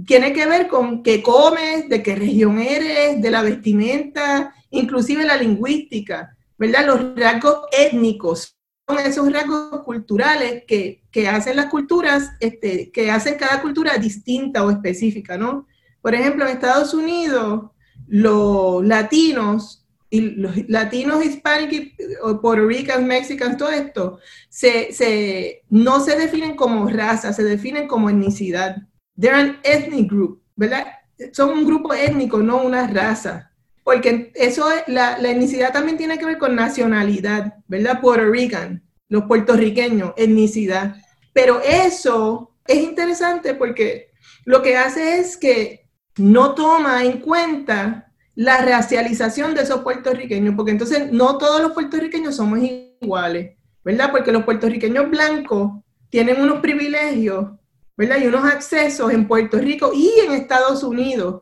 [0.05, 5.35] tiene que ver con qué comes, de qué región eres, de la vestimenta, inclusive la
[5.35, 6.85] lingüística, ¿verdad?
[6.85, 8.55] Los rasgos étnicos
[8.87, 14.71] son esos rasgos culturales que, hacen las culturas, este, que hacen cada cultura distinta o
[14.71, 15.67] específica, ¿no?
[16.01, 17.71] Por ejemplo, en Estados Unidos,
[18.07, 21.93] los latinos y los latinos hispánicos,
[22.41, 28.77] Puerto Ricans, Mexicans, todo esto, se, no se definen como raza, se definen como etnicidad.
[29.19, 30.87] They're an ethnic group, ¿verdad?
[31.33, 33.51] Son un grupo étnico, no una raza.
[33.83, 37.99] Porque eso, la, la etnicidad también tiene que ver con nacionalidad, ¿verdad?
[37.99, 40.95] Puerto Rican, los puertorriqueños, etnicidad.
[41.33, 44.11] Pero eso es interesante porque
[44.45, 45.86] lo que hace es que
[46.17, 52.35] no toma en cuenta la racialización de esos puertorriqueños, porque entonces no todos los puertorriqueños
[52.35, 54.11] somos iguales, ¿verdad?
[54.11, 55.71] Porque los puertorriqueños blancos
[56.09, 57.51] tienen unos privilegios,
[57.95, 58.17] ¿verdad?
[58.21, 61.41] Y unos accesos en Puerto Rico y en Estados Unidos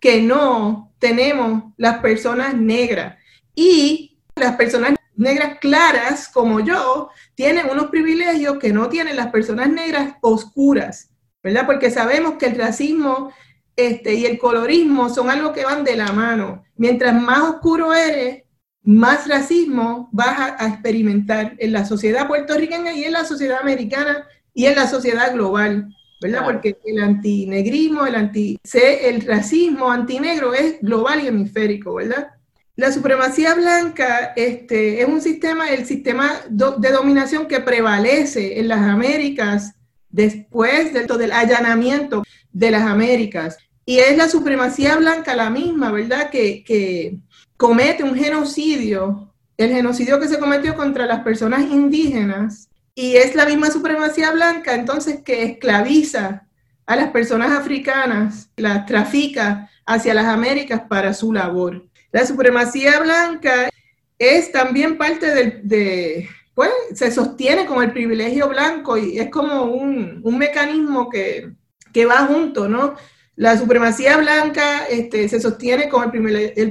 [0.00, 3.16] que no tenemos las personas negras.
[3.54, 9.68] Y las personas negras claras, como yo, tienen unos privilegios que no tienen las personas
[9.68, 11.10] negras oscuras,
[11.42, 11.66] ¿verdad?
[11.66, 13.32] Porque sabemos que el racismo
[13.78, 16.64] este, y el colorismo son algo que van de la mano.
[16.76, 18.42] Mientras más oscuro eres,
[18.82, 24.66] más racismo vas a, experimentar en la sociedad puertorriqueña y en la sociedad americana y
[24.66, 26.44] en la sociedad global, ¿verdad?
[26.44, 32.30] Porque el antinegrismo, el, anti, el racismo antinegro es global y hemisférico, ¿verdad?
[32.74, 38.80] La supremacía blanca este, es un sistema, el sistema de dominación que prevalece en las
[38.80, 39.74] Américas
[40.10, 43.56] después del, del allanamiento de las Américas.
[43.88, 46.28] Y es la supremacía blanca la misma, ¿verdad?
[46.28, 47.16] Que,
[47.56, 53.46] comete un genocidio, el genocidio que se cometió contra las personas indígenas, y es la
[53.46, 56.46] misma supremacía blanca entonces que esclaviza
[56.84, 61.82] a las personas africanas, las trafica hacia las Américas para su labor.
[62.12, 63.70] La supremacía blanca
[64.18, 70.20] es también parte de, pues, se sostiene con el privilegio blanco y es como un,
[70.36, 71.52] mecanismo que,
[71.90, 72.94] que, va junto, ¿no?
[73.38, 76.10] La supremacía blanca este, se sostiene con el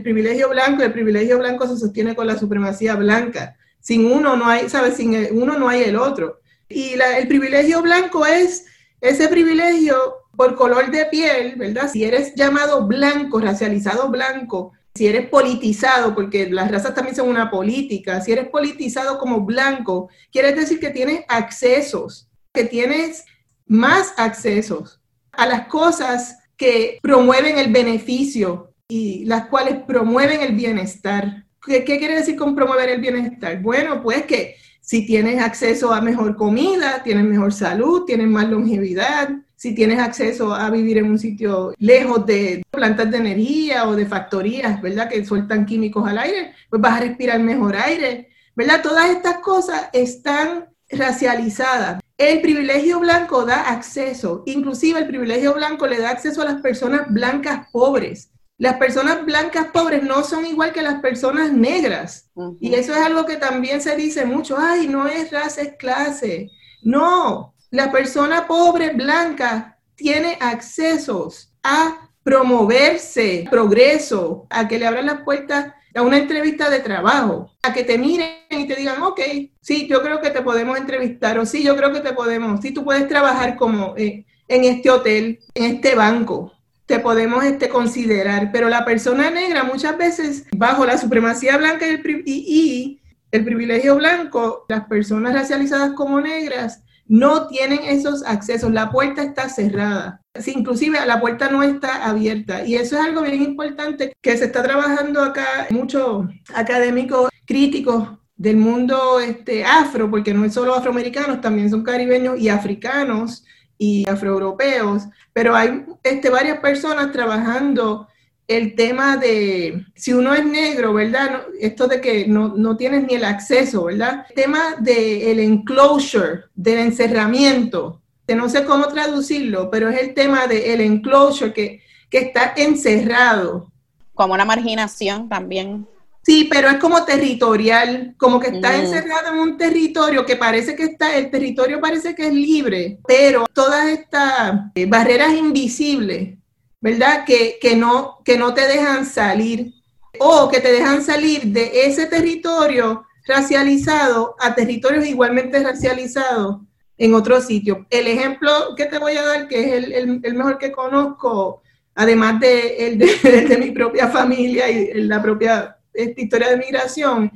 [0.01, 3.55] privilegio, el blanco el privilegio blanco se sostiene con la supremacía blanca.
[3.79, 4.97] Sin uno no hay, ¿sabes?
[4.97, 6.41] Sin uno no hay el otro.
[6.67, 8.65] Y el privilegio blanco es
[8.99, 9.95] ese privilegio
[10.35, 11.89] por color de piel, ¿verdad?
[11.89, 17.49] Si eres llamado blanco, racializado blanco, si eres politizado, porque las razas también son una
[17.49, 23.23] política, si eres politizado como blanco, quiere decir que tienes accesos, que tienes
[23.67, 24.99] más accesos
[25.31, 31.45] a las cosas que promueven el beneficio y las cuales promueven el bienestar.
[31.65, 33.61] ¿Qué, quiere decir con promover el bienestar?
[33.61, 39.29] Bueno, pues que si tienes acceso a mejor comida, tienes mejor salud, tienes más longevidad,
[39.57, 44.05] si tienes acceso a vivir en un sitio lejos de plantas de energía o de
[44.05, 45.09] factorías, ¿verdad?
[45.09, 48.81] Que sueltan químicos al aire, pues vas a respirar mejor aire, ¿verdad?
[48.81, 51.99] Todas estas cosas están racializadas.
[52.17, 57.07] El privilegio blanco da acceso, inclusive el privilegio blanco le da acceso a las personas
[57.09, 58.31] blancas pobres.
[58.57, 62.31] Las personas blancas pobres no son igual que las personas negras.
[62.59, 66.49] Y eso es algo que también se dice mucho, ay, no es raza, es clase.
[66.81, 75.21] No, la persona pobre blanca tiene accesos a promoverse, progreso, a que le abran las
[75.21, 79.19] puertas a una entrevista de trabajo, a que te miren y te digan, ok,
[79.61, 82.71] sí, yo creo que te podemos entrevistar, o sí, yo creo que te podemos, sí,
[82.71, 86.53] tú puedes trabajar como eh, en este hotel, en este banco,
[86.85, 91.89] te podemos este, considerar, pero la persona negra muchas veces, bajo la supremacía blanca y
[91.89, 98.91] el, y el privilegio blanco, las personas racializadas como negras no tienen esos accesos, la
[98.91, 100.21] puerta está cerrada.
[100.45, 102.65] inclusive la puerta no está abierta.
[102.65, 108.57] Y eso es algo bien importante que se está trabajando acá, muchos académicos críticos del
[108.57, 113.43] mundo este, afro, porque no es solo afroamericanos, también son caribeños y africanos
[113.77, 118.07] y afroeuropeos, pero hay este, varias personas trabajando
[118.47, 121.43] el tema de si uno es negro, ¿verdad?
[121.59, 124.25] Esto de que no, tienes ni el acceso, ¿verdad?
[124.29, 130.47] El tema del enclosure, del encerramiento, que no sé cómo traducirlo, pero es el tema
[130.47, 133.71] del enclosure, que, que está encerrado.
[134.13, 135.85] Como una marginación también.
[136.23, 138.81] Sí, pero es como territorial, como que está mm.
[138.81, 143.45] encerrado en un territorio que parece que está, el territorio parece que es libre, pero
[143.53, 146.36] todas estas eh, barreras invisibles
[146.81, 147.25] ¿verdad?
[147.25, 149.73] Que, no, que no te dejan salir
[150.19, 156.61] o que te dejan salir de ese territorio racializado a territorios igualmente racializados
[156.97, 157.85] en otro sitio.
[157.89, 161.61] El ejemplo que te voy a dar, que es el, mejor que conozco,
[161.93, 167.31] además de, el de, mi propia familia y la propia esta historia de migración,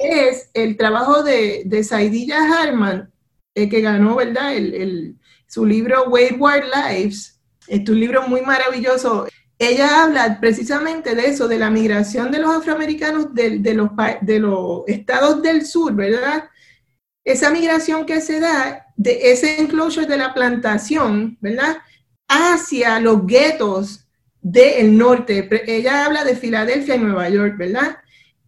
[0.00, 3.10] es el trabajo de, de Saidilla Harman,
[3.54, 4.54] eh, que ganó, ¿verdad?
[4.54, 5.16] El,
[5.46, 7.33] su libro Wayward Lives,
[7.68, 9.26] es un libro muy maravilloso.
[9.58, 13.90] Ella habla precisamente de eso, de la migración de los afroamericanos de, los,
[14.86, 16.50] estados del sur, ¿verdad?
[17.24, 21.78] Esa migración que se da de ese enclosure de la plantación, ¿verdad?
[22.28, 24.06] Hacia los guetos
[24.40, 25.48] del norte.
[25.66, 27.98] Ella habla de Filadelfia y Nueva York, ¿verdad?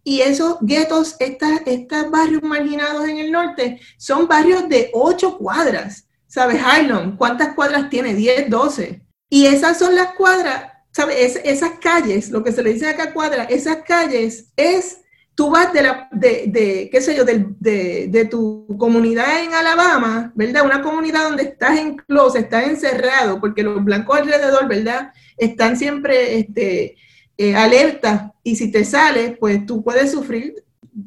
[0.03, 6.07] Y esos guetos, estos barrios marginados en el norte, son barrios de ocho cuadras.
[6.27, 6.61] ¿Sabes?
[6.61, 8.13] Highland, ¿cuántas cuadras tiene?
[8.13, 9.06] 10, 12.
[9.29, 11.39] Y esas son las cuadras, ¿sabes?
[11.43, 15.01] esas calles, lo que se le dice acá cuadra, esas calles es,
[15.35, 20.65] tú vas de, la, de, qué sé yo, de, tu comunidad en Alabama, ¿verdad?
[20.65, 25.11] Una comunidad donde estás en close, estás encerrado, porque los blancos alrededor, ¿verdad?
[25.37, 26.95] Están siempre este,
[27.37, 27.99] eh,
[28.43, 30.55] y si te sales, pues tú puedes sufrir,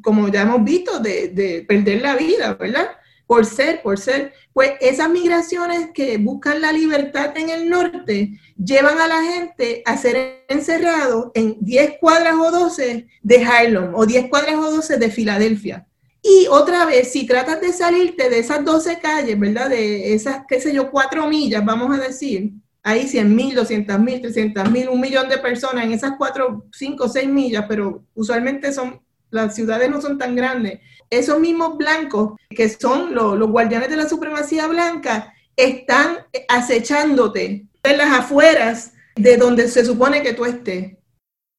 [0.01, 2.87] como ya hemos visto, de, de perder la vida, ¿verdad?
[3.31, 8.99] Por ser, por ser, pues esas migraciones que buscan la libertad en el norte llevan
[8.99, 14.27] a la gente a ser encerrado en 10 cuadras o 12 de Harlem o 10
[14.27, 15.87] cuadras o 12 de Filadelfia.
[16.21, 19.69] Y otra vez, si tratas de salirte de esas 12 calles, ¿verdad?
[19.69, 22.51] De esas, qué sé yo, 4 millas, vamos a decir,
[22.83, 27.07] hay 100 mil, 200 mil, 300 mil, un millón de personas en esas 4, 5,
[27.07, 32.69] 6 millas, pero usualmente son, las ciudades no son tan grandes esos mismos blancos, que
[32.69, 39.85] son los, guardianes de la supremacía blanca, están acechándote en las afueras de donde se
[39.85, 40.93] supone que tú estés.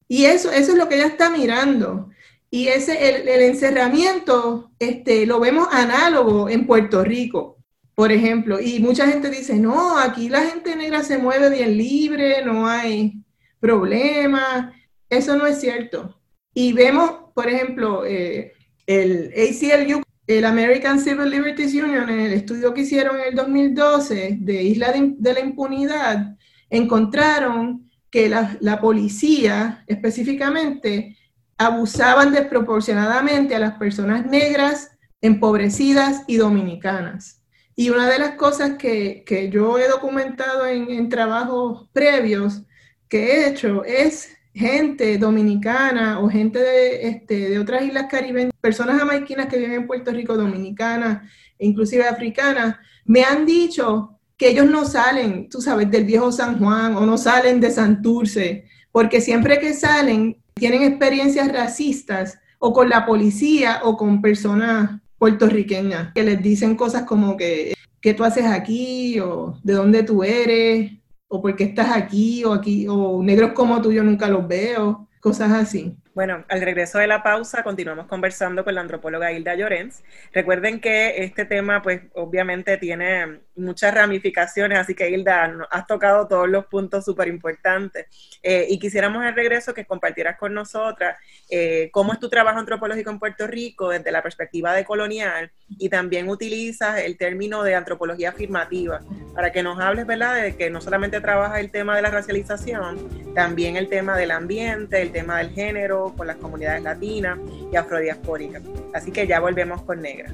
[0.07, 2.09] Y eso, eso es lo que ella está mirando.
[2.49, 7.57] Y ese, el, encerramiento este, lo vemos análogo en Puerto Rico.
[7.95, 12.43] por ejemplo, y mucha gente dice, no, aquí la gente negra se mueve bien libre,
[12.43, 13.23] no hay
[13.59, 14.73] problema.
[15.09, 16.19] Eso no es cierto.
[16.55, 18.53] Y vemos, por ejemplo, eh,
[18.85, 24.37] el ACLU, el American Civil Liberties Union, en el estudio que hicieron en el 2012
[24.39, 26.37] de Isla de, la Impunidad,
[26.69, 31.17] encontraron que la, policía específicamente
[31.57, 37.41] abusaban desproporcionadamente a las personas negras, empobrecidas y dominicanas.
[37.75, 42.63] Y una de las cosas que, yo he documentado en, en, trabajos previos
[43.09, 48.99] que he hecho es gente dominicana o gente de, este, de otras islas caribeñas, personas
[48.99, 52.75] jamaiquinas que viven en Puerto Rico, dominicanas e inclusive africanas,
[53.05, 57.17] me han dicho que ellos no salen, tú sabes, del viejo San Juan o no
[57.17, 63.97] salen de Santurce, porque siempre que salen tienen experiencias racistas o con la policía o
[63.97, 69.19] con personas puertorriqueñas que les dicen cosas como que, ¿qué tú haces aquí?
[69.19, 70.91] o ¿de dónde tú eres?
[71.35, 72.43] O ¿por qué estás aquí?
[72.45, 75.97] o aquí, o negros como tú yo nunca los veo, cosas así.
[76.15, 80.03] Bueno, al regreso de la pausa continuamos conversando con la antropóloga Hilda Llorens.
[80.31, 86.47] Recuerden que este tema, pues obviamente tiene muchas ramificaciones, así que Hilda, has tocado todos
[86.47, 88.05] los puntos súper importantes.
[88.43, 91.17] Eh, y quisiéramos al regreso que compartieras con nosotras
[91.49, 95.89] eh, cómo es tu trabajo antropológico en Puerto Rico desde la perspectiva de colonial y
[95.89, 99.01] también utilizas el término de antropología afirmativa
[99.33, 103.33] para que nos hables, ¿verdad?, de que no solamente trabajas el tema de la racialización,
[103.33, 107.39] también el tema del ambiente, el tema del género, con las comunidades latinas
[107.71, 108.61] y afrodiaspóricas.
[108.93, 110.33] Así que ya volvemos con Negras.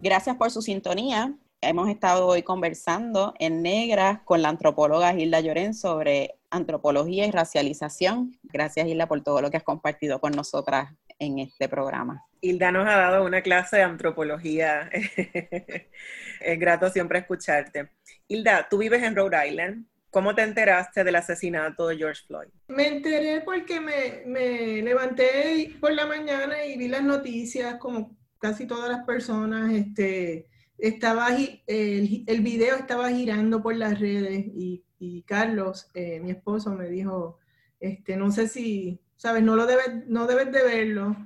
[0.00, 1.34] Gracias por su sintonía.
[1.60, 8.38] Hemos estado hoy conversando en Negras con la antropóloga Hilda Lloren sobre antropología y racialización.
[8.44, 12.24] Gracias, Hilda, por todo lo que has compartido con nosotras en este programa.
[12.40, 14.88] Hilda nos ha dado una clase de antropología.
[16.40, 17.90] es grato siempre escucharte.
[18.28, 19.84] Hilda, tú vives en Rhode Island.
[20.10, 22.48] ¿Cómo te enteraste del asesinato de George Floyd?
[22.68, 28.66] Me enteré porque me, me levanté por la mañana y vi las noticias como casi
[28.66, 35.22] todas las personas, este, estaba, el, el video estaba girando por las redes y, y
[35.22, 37.38] Carlos, eh, mi esposo, me dijo,
[37.80, 41.16] este, no sé si, sabes, no lo debes, no debes de verlo,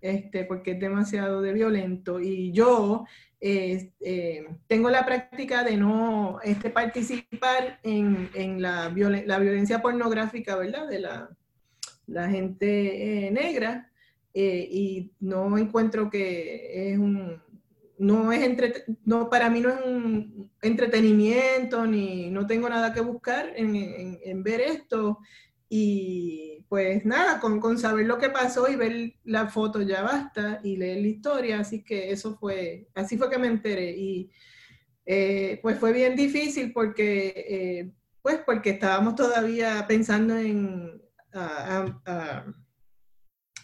[0.00, 2.20] este, porque es demasiado de violento.
[2.20, 3.04] Y yo
[3.40, 3.92] eh,
[4.66, 8.92] tengo la práctica de no este, participar en, en la,
[9.26, 10.88] la, violencia pornográfica, ¿verdad?
[10.88, 11.30] De la,
[12.06, 13.87] la gente eh, negra.
[14.40, 17.42] Eh, y no encuentro que es un,
[17.98, 23.00] no es entre, no, para mí no es un entretenimiento, ni no tengo nada que
[23.00, 23.74] buscar en,
[24.22, 25.18] en, ver esto.
[25.68, 30.60] Y pues nada, con, con, saber lo que pasó y ver la foto ya basta
[30.62, 33.90] y leer la historia, así que eso fue, así fue que me enteré.
[33.90, 34.30] Y
[35.04, 37.90] eh, pues fue bien difícil porque, eh,
[38.22, 41.02] pues porque estábamos todavía pensando en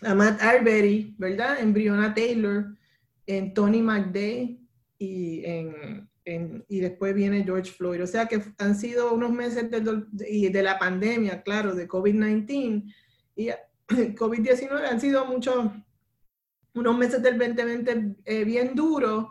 [0.05, 1.61] a Matt Arbery, ¿verdad?
[1.61, 2.77] En Breonna Taylor,
[3.27, 4.61] en Tony McDay
[4.99, 6.09] y, en,
[6.69, 8.03] y después viene George Floyd.
[8.03, 12.93] O sea que han sido unos meses de, de la pandemia, claro, de COVID-19
[13.37, 13.49] y
[13.89, 15.71] COVID-19 han sido muchos,
[16.75, 19.29] unos meses del 2020 eh, bien duros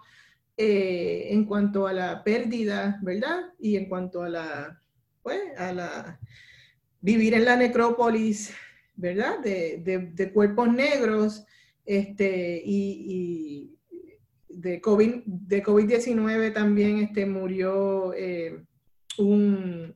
[0.58, 3.54] eh, en cuanto a la pérdida, ¿verdad?
[3.60, 4.82] Y en cuanto a la,
[5.22, 6.20] pues, a la,
[7.02, 8.54] vivir en la necrópolis
[8.96, 9.40] ¿verdad?
[9.40, 11.46] De, cuerpos negros
[11.86, 13.78] este, y,
[14.50, 18.64] de COVID-19 de COVID también este, murió eh,
[19.18, 19.96] un,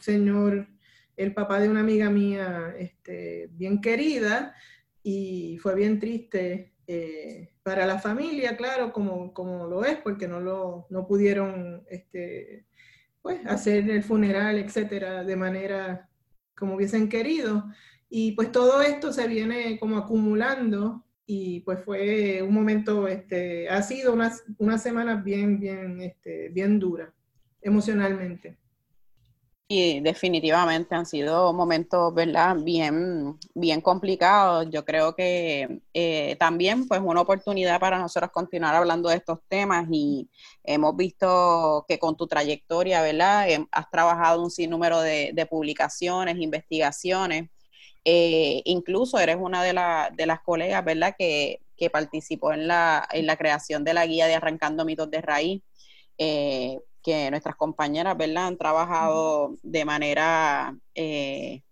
[0.00, 0.68] señor,
[1.16, 4.54] el papá de una amiga mía este, bien querida
[5.02, 10.40] y fue bien triste eh, para la familia, claro, como, como lo es, porque no,
[10.40, 12.66] lo, no pudieron este,
[13.20, 16.08] pues, hacer el funeral, etcétera, de manera
[16.56, 17.64] como hubiesen querido.
[18.10, 23.82] Y pues todo esto se viene como acumulando y pues fue un momento, este, ha
[23.82, 27.10] sido unas, unas semanas bien, bien, este, bien duras
[27.60, 28.56] emocionalmente.
[29.70, 32.56] Y definitivamente han sido momentos, ¿verdad?
[32.56, 34.66] Bien, bien complicados.
[34.70, 39.86] Yo creo que eh, también, pues, una oportunidad para nosotros continuar hablando de estos temas
[39.90, 40.30] y
[40.64, 43.50] hemos visto que con tu trayectoria, ¿verdad?
[43.50, 47.50] Em, has trabajado un sinnúmero de, de publicaciones, investigaciones
[48.04, 49.74] eh, incluso eres una de,
[50.16, 51.60] de, las colegas, ¿verdad?, que,
[51.92, 55.62] participó en la, en la, creación de la guía de Arrancando Mitos de Raíz,
[56.18, 61.62] eh, que nuestras compañeras, ¿verdad?, han trabajado de manera eh,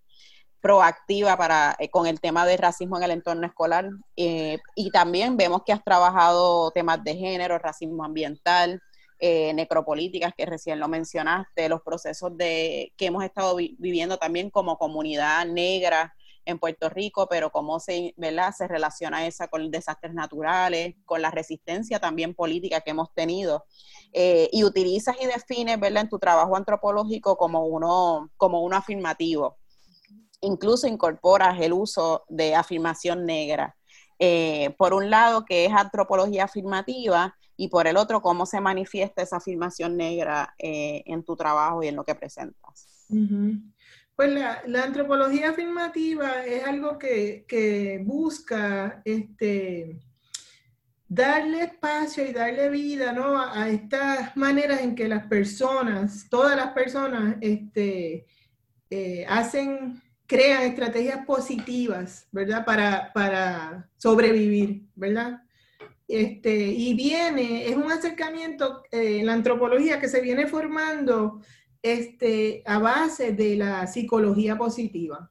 [0.60, 3.88] proactiva para, con el tema del racismo en el entorno escolar.
[4.16, 8.80] y también vemos que has trabajado temas de género, racismo ambiental,
[9.20, 15.46] necropolíticas, que recién lo mencionaste, los procesos de, que hemos estado viviendo también como comunidad
[15.46, 16.14] negra
[16.46, 18.54] en Puerto Rico, pero cómo se, ¿verdad?
[18.56, 23.66] se relaciona esa con desastres naturales, con la resistencia también política que hemos tenido.
[24.12, 26.04] Eh, y utilizas y defines ¿verdad?
[26.04, 29.58] en tu trabajo antropológico como uno, como uno afirmativo.
[30.40, 33.76] Incluso incorporas el uso de afirmación negra.
[34.18, 39.22] Eh, por un lado, que es antropología afirmativa, y por el otro, cómo se manifiesta
[39.22, 43.06] esa afirmación negra eh, en tu trabajo y en lo que presentas.
[44.16, 50.00] Pues la, antropología afirmativa es algo que, busca este,
[51.08, 53.38] darle espacio y darle vida ¿no?
[53.38, 58.26] a, estas maneras en que las personas, todas las personas, este,
[58.90, 62.64] eh, hacen, crean estrategias positivas, ¿verdad?
[62.64, 65.42] Para, para sobrevivir, ¿verdad?
[66.08, 71.40] Este, y viene, es un acercamiento eh, en la antropología que se viene formando
[71.82, 75.30] este, a base de la psicología positiva.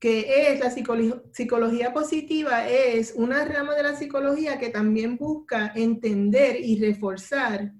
[0.00, 2.68] que es la psicología, positiva?
[2.68, 7.72] Es una rama de la psicología que también busca entender y reforzar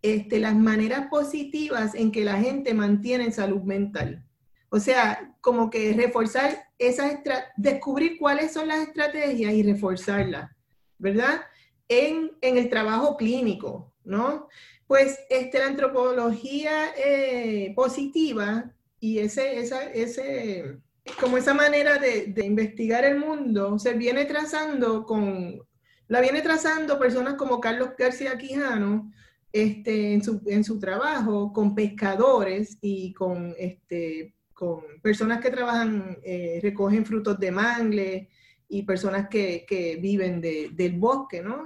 [0.00, 4.24] este, las maneras positivas en que la gente mantiene salud mental.
[4.70, 7.18] O sea, como que reforzar esas,
[7.56, 10.50] descubrir cuáles son las estrategias y reforzarlas,
[10.98, 11.42] ¿verdad?
[11.88, 14.48] En, en el trabajo clínico, ¿no?
[14.86, 20.78] Pues este, la antropología eh, positiva y ese, esa, ese,
[21.20, 25.60] como esa manera de, investigar el mundo se viene trazando con,
[26.08, 29.12] la viene trazando personas como Carlos García Quijano
[29.52, 36.18] este, en, su, en su trabajo con pescadores y con, este, con personas que trabajan,
[36.22, 38.28] eh, recogen frutos de mangle
[38.68, 41.64] y personas que, que viven de, del bosque, ¿no?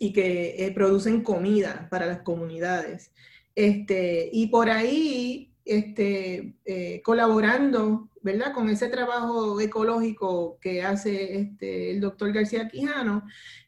[0.00, 3.12] y que eh, producen comida para las comunidades.
[3.54, 8.54] Este, y por ahí, este, eh, colaborando, ¿verdad?
[8.54, 13.24] Con ese trabajo ecológico que hace este, el doctor García Quijano,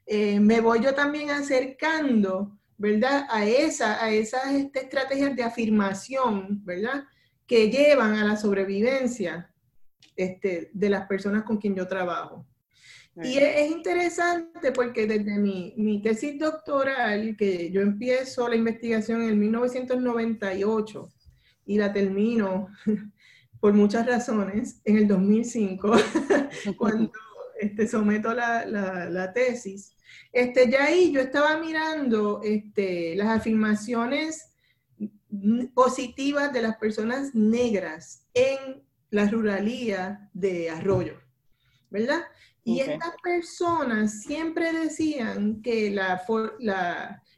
[0.07, 3.27] eh, me voy yo también acercando, ¿verdad?
[3.29, 7.05] A, esa, a esas este, estrategias de afirmación, ¿verdad?
[7.47, 9.52] Que llevan a la sobrevivencia
[10.17, 12.47] este, de las personas con quien yo trabajo.
[13.23, 19.39] Y es, interesante porque desde mi, mi, tesis doctoral, que yo empiezo la investigación en
[19.39, 21.13] 1998
[21.67, 22.69] y la termino
[23.61, 25.93] por muchas razones en el 2005,
[26.79, 27.13] cuando
[27.61, 29.95] este, someto la, la, la, tesis,
[30.33, 34.53] este, ya ahí yo estaba mirando este, las afirmaciones
[35.75, 38.83] positivas de las personas negras en
[39.13, 41.21] la ruralía de Arroyo,
[41.91, 42.23] ¿verdad?
[42.65, 46.23] Y estas personas siempre decían que la,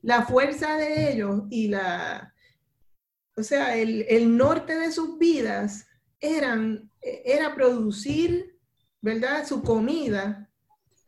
[0.02, 2.32] la, fuerza de ellos y la,
[3.36, 5.86] o sea, el, el, norte de sus vidas
[6.20, 8.56] eran, era producir,
[9.00, 9.46] ¿verdad?
[9.46, 10.48] Su comida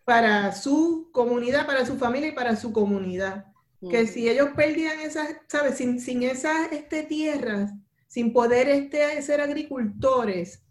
[0.05, 3.47] para su comunidad, para su familia y para su comunidad.
[3.89, 5.77] Que si ellos perdían esas, ¿sabes?
[5.77, 7.73] Sin, sin esas este, tierras,
[8.07, 10.63] sin poder este, ser agricultores,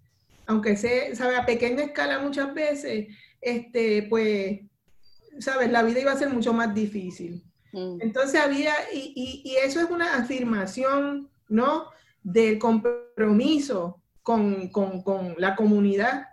[0.45, 1.35] aunque sea, ¿sabe?
[1.35, 3.07] A pequeña escala muchas veces,
[3.41, 4.61] este, pues,
[5.39, 7.43] sabes, la vida iba a ser mucho más difícil.
[7.71, 7.97] Mm.
[8.01, 11.85] Entonces había, y, y, eso es una afirmación, ¿no?
[12.23, 16.27] Del compromiso con, con, con la comunidad,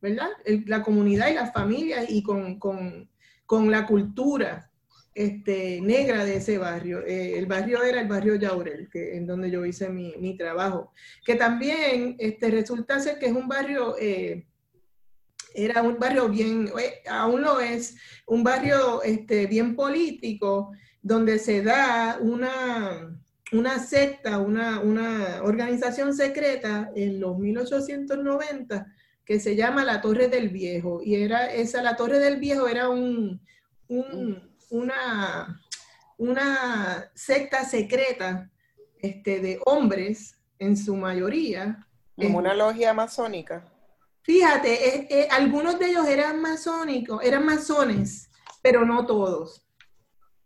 [0.00, 0.28] ¿verdad?
[0.66, 4.71] la comunidad y las familias y con, con la cultura
[5.14, 7.04] este, negra de ese barrio.
[7.06, 10.92] Eh, el barrio era el barrio Yaurel, que, en donde yo hice mi, mi trabajo,
[11.24, 14.46] que también este, resulta ser que es un barrio eh,
[15.54, 17.96] era un barrio bien, eh, aún lo es,
[18.26, 23.18] un barrio este, bien político, donde se da una,
[23.52, 28.86] una secta, una, una organización secreta en los 1890
[29.24, 31.00] que se llama la Torre del Viejo.
[31.02, 33.40] Y era esa, la Torre del Viejo era un,
[34.72, 35.60] una,
[36.16, 38.50] una secta secreta
[39.00, 41.86] este, de hombres, en su mayoría.
[42.16, 43.68] Como una logia masónica.
[44.22, 48.30] Fíjate, algunos de ellos eran masónicos, eran masones,
[48.62, 49.66] pero no todos.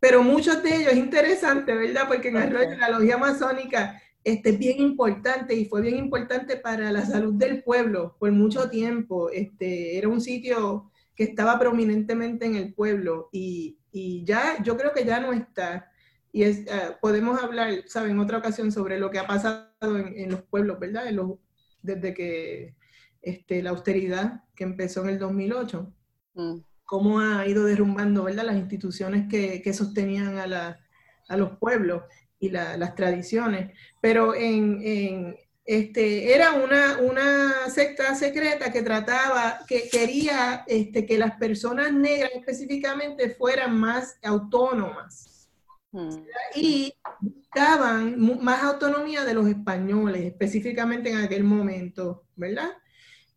[0.01, 2.09] Pero muchos de ellos, es interesante, ¿verdad?
[2.09, 6.91] Porque en el la logia masónica este, es bien importante y fue bien importante para
[6.91, 9.31] la salud del pueblo por mucho tiempo.
[9.31, 14.93] Este, era un sitio que estaba prominentemente en el pueblo y, y ya, yo creo
[14.93, 15.91] que ya no está.
[16.33, 18.13] Y es, uh, podemos hablar, ¿saben?
[18.13, 21.07] En otra ocasión sobre lo que ha pasado en, en los pueblos, ¿verdad?
[21.09, 21.39] En los,
[21.83, 22.75] desde que
[23.23, 25.93] este, la austeridad que empezó en el 2008,
[26.35, 26.57] mm.
[26.85, 28.45] cómo ha ido derrumbando ¿verdad?
[28.45, 30.81] las instituciones que, que sostenían a, la,
[31.29, 32.03] a, los pueblos
[32.39, 33.77] y la, las tradiciones.
[34.01, 41.19] Pero en, en, este, era una, una, secta secreta que trataba, que quería este, que
[41.19, 45.49] las personas negras específicamente fueran más autónomas.
[45.91, 46.19] Mm.
[46.55, 52.71] Y buscaban más autonomía de los españoles, específicamente en aquel momento, ¿verdad?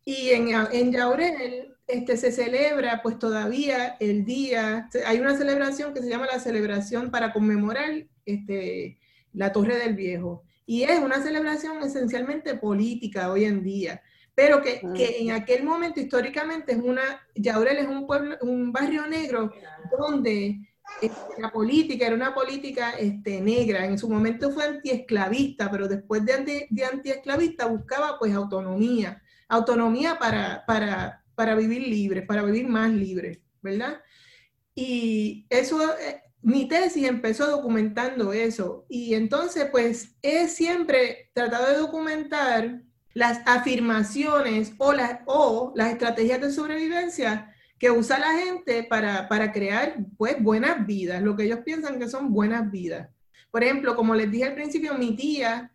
[0.04, 6.00] Y en, en Yaurel este, se celebra pues todavía el día, hay una celebración que
[6.00, 9.00] se llama la celebración para conmemorar este,
[9.32, 10.44] la Torre del Viejo.
[10.70, 14.00] Y es una celebración esencialmente política hoy en día,
[14.36, 14.92] pero que, ah.
[14.94, 17.02] que en aquel momento históricamente es una,
[17.34, 19.52] Yaurel es un pueblo, un barrio negro
[19.98, 20.60] donde
[21.02, 26.24] este, la política era una política este, negra, en su momento fue antiesclavista, pero después
[26.24, 32.68] de, anti, de antiesclavista buscaba pues autonomía autonomía para, para, para vivir libre, para vivir
[32.68, 34.00] más libre, ¿verdad?
[34.72, 38.86] Y eso, eh, mi tesis empezó documentando eso.
[38.88, 42.82] Y entonces, pues, he siempre tratado de documentar
[43.14, 49.52] las afirmaciones o las, o las estrategias de sobrevivencia que usa la gente para, para
[49.52, 53.08] crear, pues, buenas vidas, lo que ellos piensan que son buenas vidas.
[53.50, 55.72] Por ejemplo, como les dije al principio, mi tía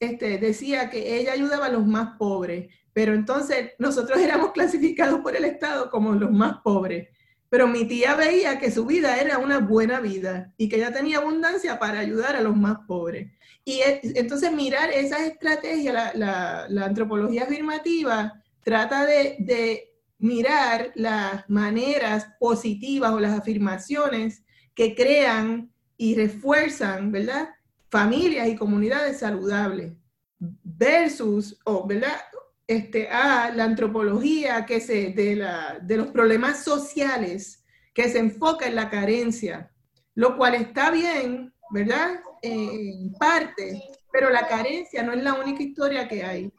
[0.00, 2.72] este, decía que ella ayudaba a los más pobres.
[2.92, 7.08] Pero entonces nosotros éramos clasificados por el Estado como los más pobres.
[7.56, 11.16] Pero mi tía veía que su vida era una buena vida y que ella tenía
[11.16, 13.32] abundancia para ayudar a los más pobres.
[13.64, 13.80] Y
[14.14, 23.20] entonces mirar esas estrategias, la, antropología afirmativa trata de, de mirar las maneras positivas o
[23.20, 24.44] las afirmaciones
[24.74, 27.48] que crean y refuerzan, ¿verdad?
[27.88, 29.94] Familias y comunidades saludables
[30.38, 32.20] versus, ¿verdad?
[32.66, 37.64] Este, a la antropología que se, de, la, de los problemas sociales
[37.94, 39.70] que se enfoca en la carencia,
[40.14, 42.20] lo cual está bien, ¿verdad?
[42.42, 46.52] en parte, pero la carencia no es la única historia que hay,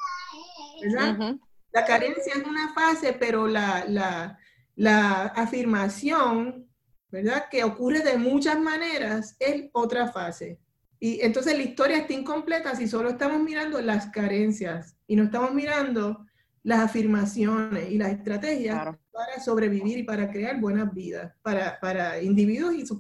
[0.81, 1.37] ¿verdad?
[1.71, 4.37] La carencia es una fase, pero la, la,
[4.75, 6.67] la afirmación,
[7.09, 7.45] ¿verdad?
[7.49, 10.59] Que ocurre de muchas maneras es otra fase.
[10.99, 15.53] Y entonces la historia está incompleta si solo estamos mirando las carencias y no estamos
[15.53, 16.25] mirando
[16.63, 22.75] las afirmaciones y las estrategias para sobrevivir y para crear buenas vidas para, para individuos
[22.75, 22.99] y sus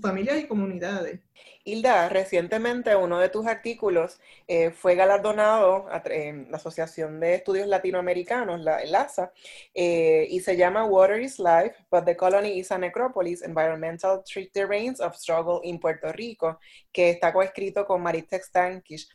[0.00, 1.20] familias y comunidades.
[1.64, 8.60] Hilda, recientemente uno de tus artículos eh, fue galardonado en la Asociación de Estudios Latinoamericanos,
[8.60, 9.32] la LASA,
[9.74, 15.00] eh, y se llama Water is Life, but the Colony is a Necropolis, Environmental Terrains
[15.00, 16.60] of Struggle in Puerto Rico,
[16.92, 19.08] que está coescrito con Maritex Stankish.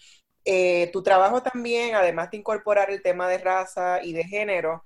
[0.43, 4.83] Eh, tu trabajo también, además de incorporar el tema de raza y de género,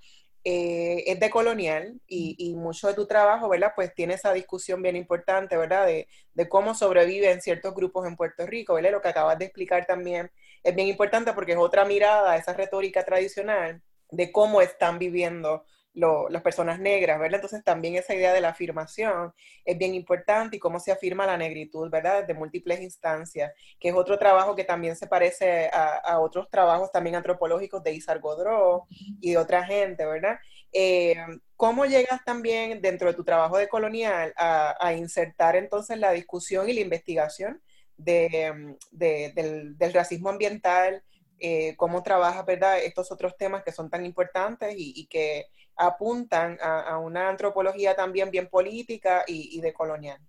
[0.48, 3.74] eh, es de colonial y, mucho de tu trabajo, ¿verdad?
[3.76, 5.88] Pues tiene esa discusión bien importante, ¿verdad?
[5.88, 8.92] De, de, cómo sobreviven ciertos grupos en Puerto Rico, ¿verdad?
[8.92, 10.32] Lo que acabas de explicar también
[10.62, 13.82] es bien importante porque es otra mirada a esa retórica tradicional
[14.12, 15.66] de cómo están viviendo
[15.96, 17.36] las personas negras, ¿verdad?
[17.36, 19.34] Entonces también esa idea de la afirmación
[19.64, 22.22] es bien importante y cómo se afirma la negritud, ¿verdad?
[22.22, 27.16] Desde múltiples instancias, que es otro trabajo que también se parece a, otros trabajos también
[27.16, 28.88] antropológicos de Isar Godró
[29.22, 30.38] y de otra gente, ¿verdad?
[30.74, 31.16] Eh,
[31.56, 36.74] ¿Cómo llegas también dentro de tu trabajo de colonial a, insertar entonces la discusión y
[36.74, 37.62] la investigación
[37.96, 41.04] de, del, del racismo ambiental?
[41.40, 42.80] Eh, cómo trabaja, ¿verdad?
[42.80, 45.48] Estos otros temas que son tan importantes y, que
[45.78, 50.20] apuntan a, una antropología también bien política y, de colonial.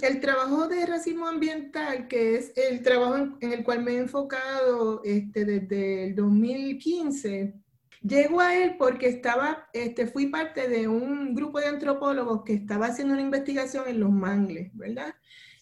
[0.00, 5.00] El trabajo de racismo ambiental, que es el trabajo en, el cual me he enfocado
[5.04, 7.54] este, desde el 2015,
[8.02, 12.86] llego a él porque estaba, este, fui parte de un grupo de antropólogos que estaba
[12.86, 15.14] haciendo una investigación en los mangles, ¿verdad?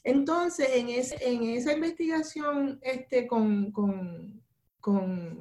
[0.02, 4.42] Entonces, en, esa investigación este, con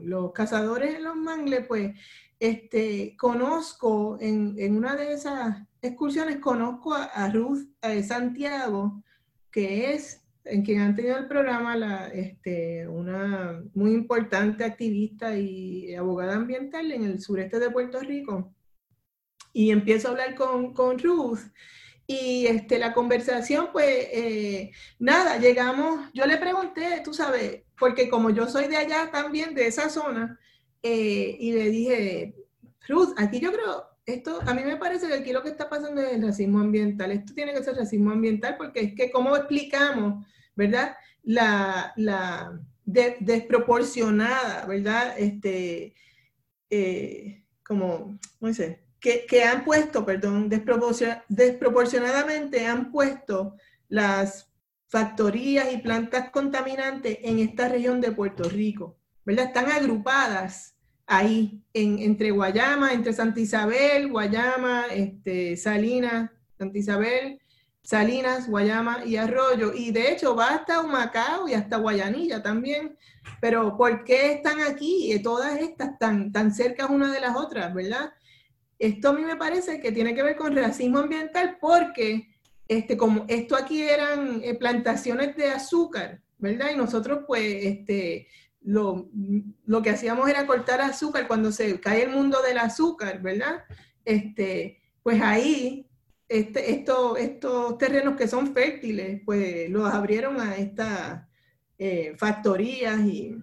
[0.03, 1.93] los cazadores en los mangles, pues
[2.39, 7.67] este, conozco en, una de esas excursiones, conozco a, Ruth
[8.05, 9.03] Santiago,
[9.51, 15.95] que es en quien han tenido el programa la, este, una muy importante activista y
[15.95, 18.53] abogada ambiental en el sureste de Puerto Rico.
[19.53, 21.39] Y empiezo a hablar con, con Ruth
[22.05, 28.29] y este, la conversación, pues, eh, nada, llegamos, yo le pregunté, tú sabes, porque como
[28.29, 30.37] yo soy de allá también, de esa zona,
[30.83, 32.35] eh, y le dije,
[32.87, 36.01] Ruth, aquí yo creo, esto, a mí me parece que aquí lo que está pasando
[36.01, 37.11] es el racismo ambiental.
[37.11, 40.25] Esto tiene que ser racismo ambiental porque es que, ¿cómo explicamos,
[40.55, 40.95] verdad?
[41.23, 45.15] La, la desproporcionada, ¿verdad?
[45.17, 45.95] Este,
[46.69, 48.83] eh, como, ¿cómo dice?
[49.03, 53.57] que, han puesto, perdón, desproporcionadamente han puesto
[53.89, 54.49] las
[54.87, 59.47] factorías y plantas contaminantes en esta región de Puerto Rico, ¿verdad?
[59.47, 60.72] Están agrupadas
[61.07, 67.39] ahí, en, entre Guayama, entre Santa Isabel, Guayama, este, Salinas, Santa Isabel,
[67.83, 69.73] Salinas, Guayama y Arroyo.
[69.73, 72.97] Y de hecho va hasta Humacao y hasta Guayanilla también.
[73.41, 77.73] Pero ¿por qué están aquí eh, todas estas tan, tan cerca una de las otras,
[77.73, 78.13] verdad?
[78.79, 82.29] Esto a mí me parece que tiene que ver con racismo ambiental porque
[82.67, 86.71] este, como esto aquí eran eh, plantaciones de azúcar, ¿verdad?
[86.73, 88.27] Y nosotros pues este,
[88.63, 89.09] lo,
[89.83, 93.63] que hacíamos era cortar azúcar cuando se cae el mundo del azúcar, ¿verdad?
[94.05, 95.87] Este, pues ahí
[96.29, 101.27] este, estos terrenos que son fértiles, pues los abrieron a estas
[101.77, 103.37] eh, factorías y,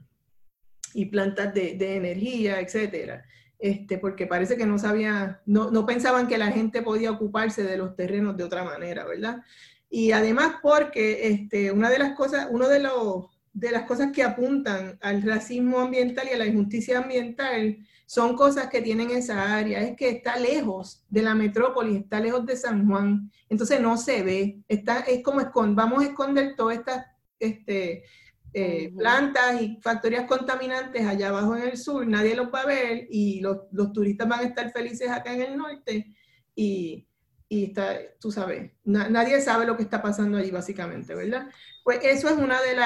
[1.10, 3.24] plantas de, de, energía, etcétera.
[3.58, 7.76] Este, porque parece que no sabía, no, no, pensaban que la gente podía ocuparse de
[7.76, 9.42] los terrenos de otra manera, ¿verdad?
[9.90, 14.22] Y además porque este, una de las cosas, uno de, los, de las cosas que
[14.22, 19.80] apuntan al racismo ambiental y a la injusticia ambiental son cosas que tienen esa área,
[19.80, 24.22] es que está lejos de la metrópolis, está lejos de San Juan, entonces no se
[24.22, 27.06] ve, está, es como esconder, vamos a esconder todas estas
[27.38, 28.04] este,
[28.52, 33.06] eh, plantas y factorías contaminantes allá abajo en el sur, nadie los va a ver
[33.10, 36.12] y los, los turistas van a estar felices acá en el norte.
[36.56, 37.06] Y,
[37.52, 41.48] y está, tú sabes, nadie sabe lo que está pasando allí básicamente, ¿verdad?
[41.82, 42.76] Pues eso es una de,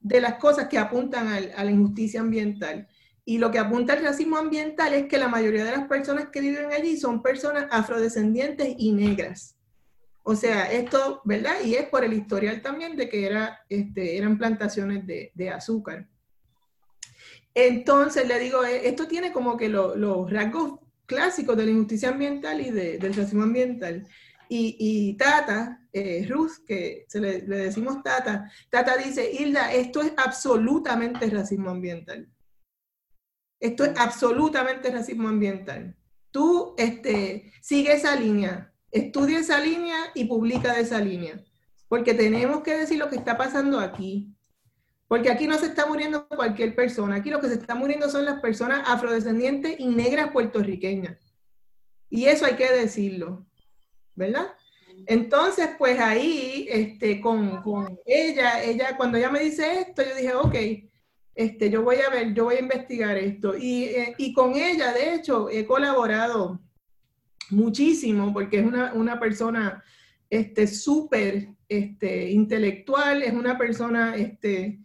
[0.00, 2.88] de las cosas que apuntan a la injusticia ambiental.
[3.24, 6.40] Y lo que apunta al racismo ambiental es que la mayoría de las personas que
[6.40, 9.56] viven allí son personas afrodescendientes y negras.
[10.24, 11.54] O sea, esto, ¿verdad?
[11.64, 16.08] Y es por el historial también de que era, este, eran plantaciones de, azúcar.
[17.54, 22.60] Entonces, le digo, eh, esto tiene como que los rasgos clásicos de la injusticia ambiental
[22.60, 24.06] y del racismo ambiental.
[24.50, 31.28] Y, Tata, eh, Ruth, que se le, decimos Tata, Tata dice, Hilda, esto es absolutamente
[31.28, 32.28] racismo ambiental.
[33.60, 35.96] Esto es absolutamente racismo ambiental.
[36.30, 41.42] Tú este, sigue esa línea, estudia esa línea y publica de esa línea,
[41.88, 44.34] porque tenemos que decir lo que está pasando aquí.
[45.08, 48.26] Porque aquí no se está muriendo cualquier persona, aquí lo que se está muriendo son
[48.26, 51.16] las personas afrodescendientes y negras puertorriqueñas.
[52.10, 53.46] Y eso hay que decirlo,
[54.14, 54.48] ¿verdad?
[55.06, 60.34] Entonces, pues ahí, este, con, con, ella, ella, cuando ella me dice esto, yo dije,
[60.34, 60.54] ok,
[61.34, 63.56] este, yo voy a ver, yo voy a investigar esto.
[63.56, 66.60] Y, eh, y con ella, de hecho, he colaborado
[67.50, 69.82] muchísimo porque es una, persona
[70.28, 74.80] este, súper este, intelectual, es una persona este,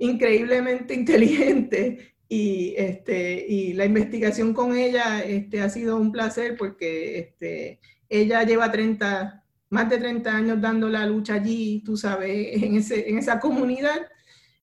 [0.00, 7.18] increíblemente inteligente y, este, y la investigación con ella este, ha sido un placer porque
[7.18, 12.76] este, ella lleva 30, más de 30 años dando la lucha allí, tú sabes, en,
[12.76, 14.08] ese, en esa comunidad.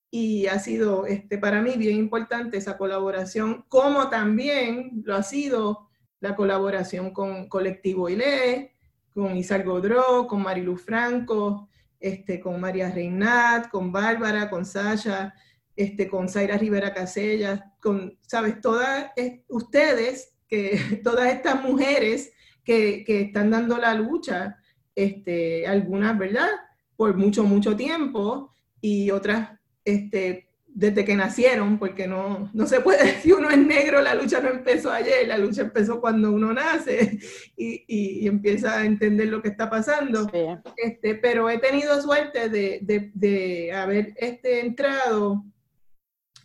[0.09, 5.89] Y ha sido este, para mí bien importante esa colaboración, como también lo ha sido
[6.21, 8.71] la colaboración con Colectivo ILE,
[9.13, 11.67] con Isal Godró, con Marilu Franco,
[11.99, 15.33] este, con María Reinat, con Bárbara, con Sasha,
[15.75, 19.11] este, con Zaira Rivera Casellas, con, sabes, todas
[19.47, 22.31] ustedes, que, todas estas mujeres
[22.63, 24.57] que, que, están dando la lucha,
[24.95, 26.49] este, algunas, ¿verdad?
[26.95, 29.51] Por mucho, mucho tiempo, y otras
[29.85, 30.46] este,
[30.77, 34.49] desde que nacieron, porque no, no se puede decir uno es negro, la lucha no
[34.49, 37.17] empezó ayer, la lucha empezó cuando uno nace
[37.57, 40.29] y, y, empieza a entender lo que está pasando.
[40.75, 45.43] Este, pero he tenido suerte de, de, de haber este, entrado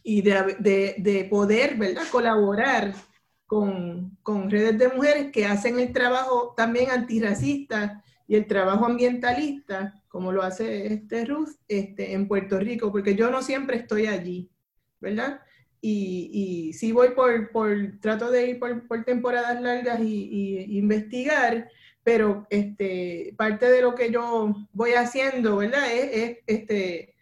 [0.02, 2.04] y de, de, poder ¿verdad?
[2.10, 2.94] colaborar
[3.44, 8.02] con, con, redes de mujeres que hacen el trabajo también antirracista
[8.32, 13.30] y el trabajo ambientalista como lo hace este Ruth este, en Puerto Rico, porque yo
[13.30, 14.50] no siempre estoy allí,
[15.00, 15.42] ¿verdad?
[15.82, 21.68] y, y sí voy por, por, trato de ir por, por temporadas largas y, investigar,
[22.02, 25.92] pero este, parte de lo que yo voy haciendo, ¿verdad?
[25.92, 27.14] Es, es este,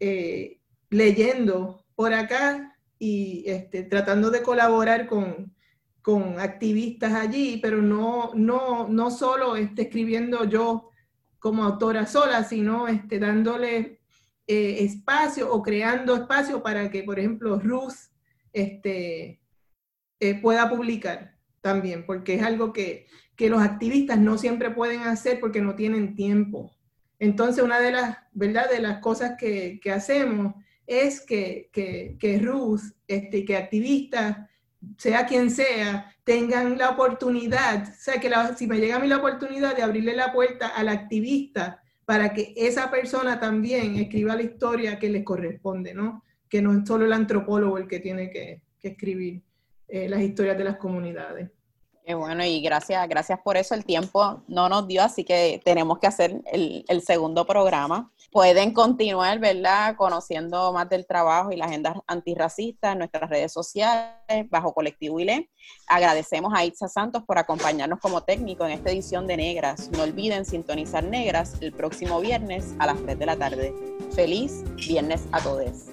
[0.00, 0.58] eh,
[0.90, 5.54] leyendo por acá y este, tratando de colaborar con,
[6.02, 10.90] con activistas allí, pero no, no, no solo este, escribiendo yo
[11.38, 14.00] como autora sola, sino este, dándole
[14.46, 17.94] eh, espacio o creando espacio para que, por ejemplo, Ruth
[18.52, 19.40] este,
[20.20, 25.38] eh, pueda publicar también, porque es algo que, que, los activistas no siempre pueden hacer
[25.38, 26.74] porque no tienen tiempo.
[27.18, 28.70] Entonces, una de las, ¿verdad?
[28.70, 30.54] De las cosas que, que hacemos
[30.86, 34.47] es que, que, que Ruth, este, que activistas,
[34.96, 39.16] sea quien sea, tengan la oportunidad, o sea, que si me llega a mí la
[39.18, 44.98] oportunidad de abrirle la puerta al activista para que esa persona también escriba la historia
[44.98, 46.24] que le corresponde, ¿no?
[46.48, 49.42] Que no es solo el antropólogo el que tiene que, escribir
[49.88, 51.50] eh, las historias de las comunidades.
[52.16, 53.74] Bueno, y gracias, gracias por eso.
[53.74, 58.72] El tiempo no nos dio, así que tenemos que hacer el, el segundo programa pueden
[58.72, 64.72] continuar, ¿verdad?, conociendo más del trabajo y la agenda antirracista en nuestras redes sociales, bajo
[64.74, 65.50] Colectivo ILE.
[65.86, 69.90] Agradecemos a Itza Santos por acompañarnos como técnico en esta edición de Negras.
[69.90, 73.74] No olviden sintonizar Negras el próximo viernes a las 3 de la tarde.
[74.14, 75.88] Feliz viernes a todos.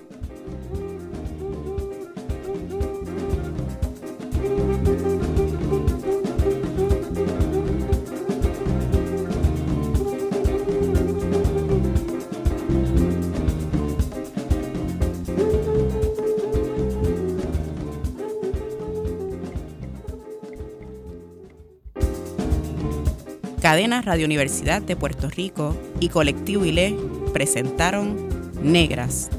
[23.65, 26.95] Cadena Radio Universidad de Puerto Rico y Colectivo ILE
[27.33, 28.15] presentaron
[28.61, 29.31] Negras,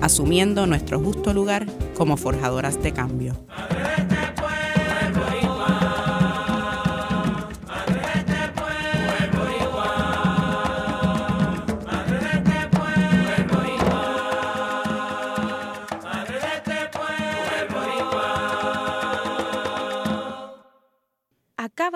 [0.00, 3.34] asumiendo nuestro justo lugar como forjadoras de cambio.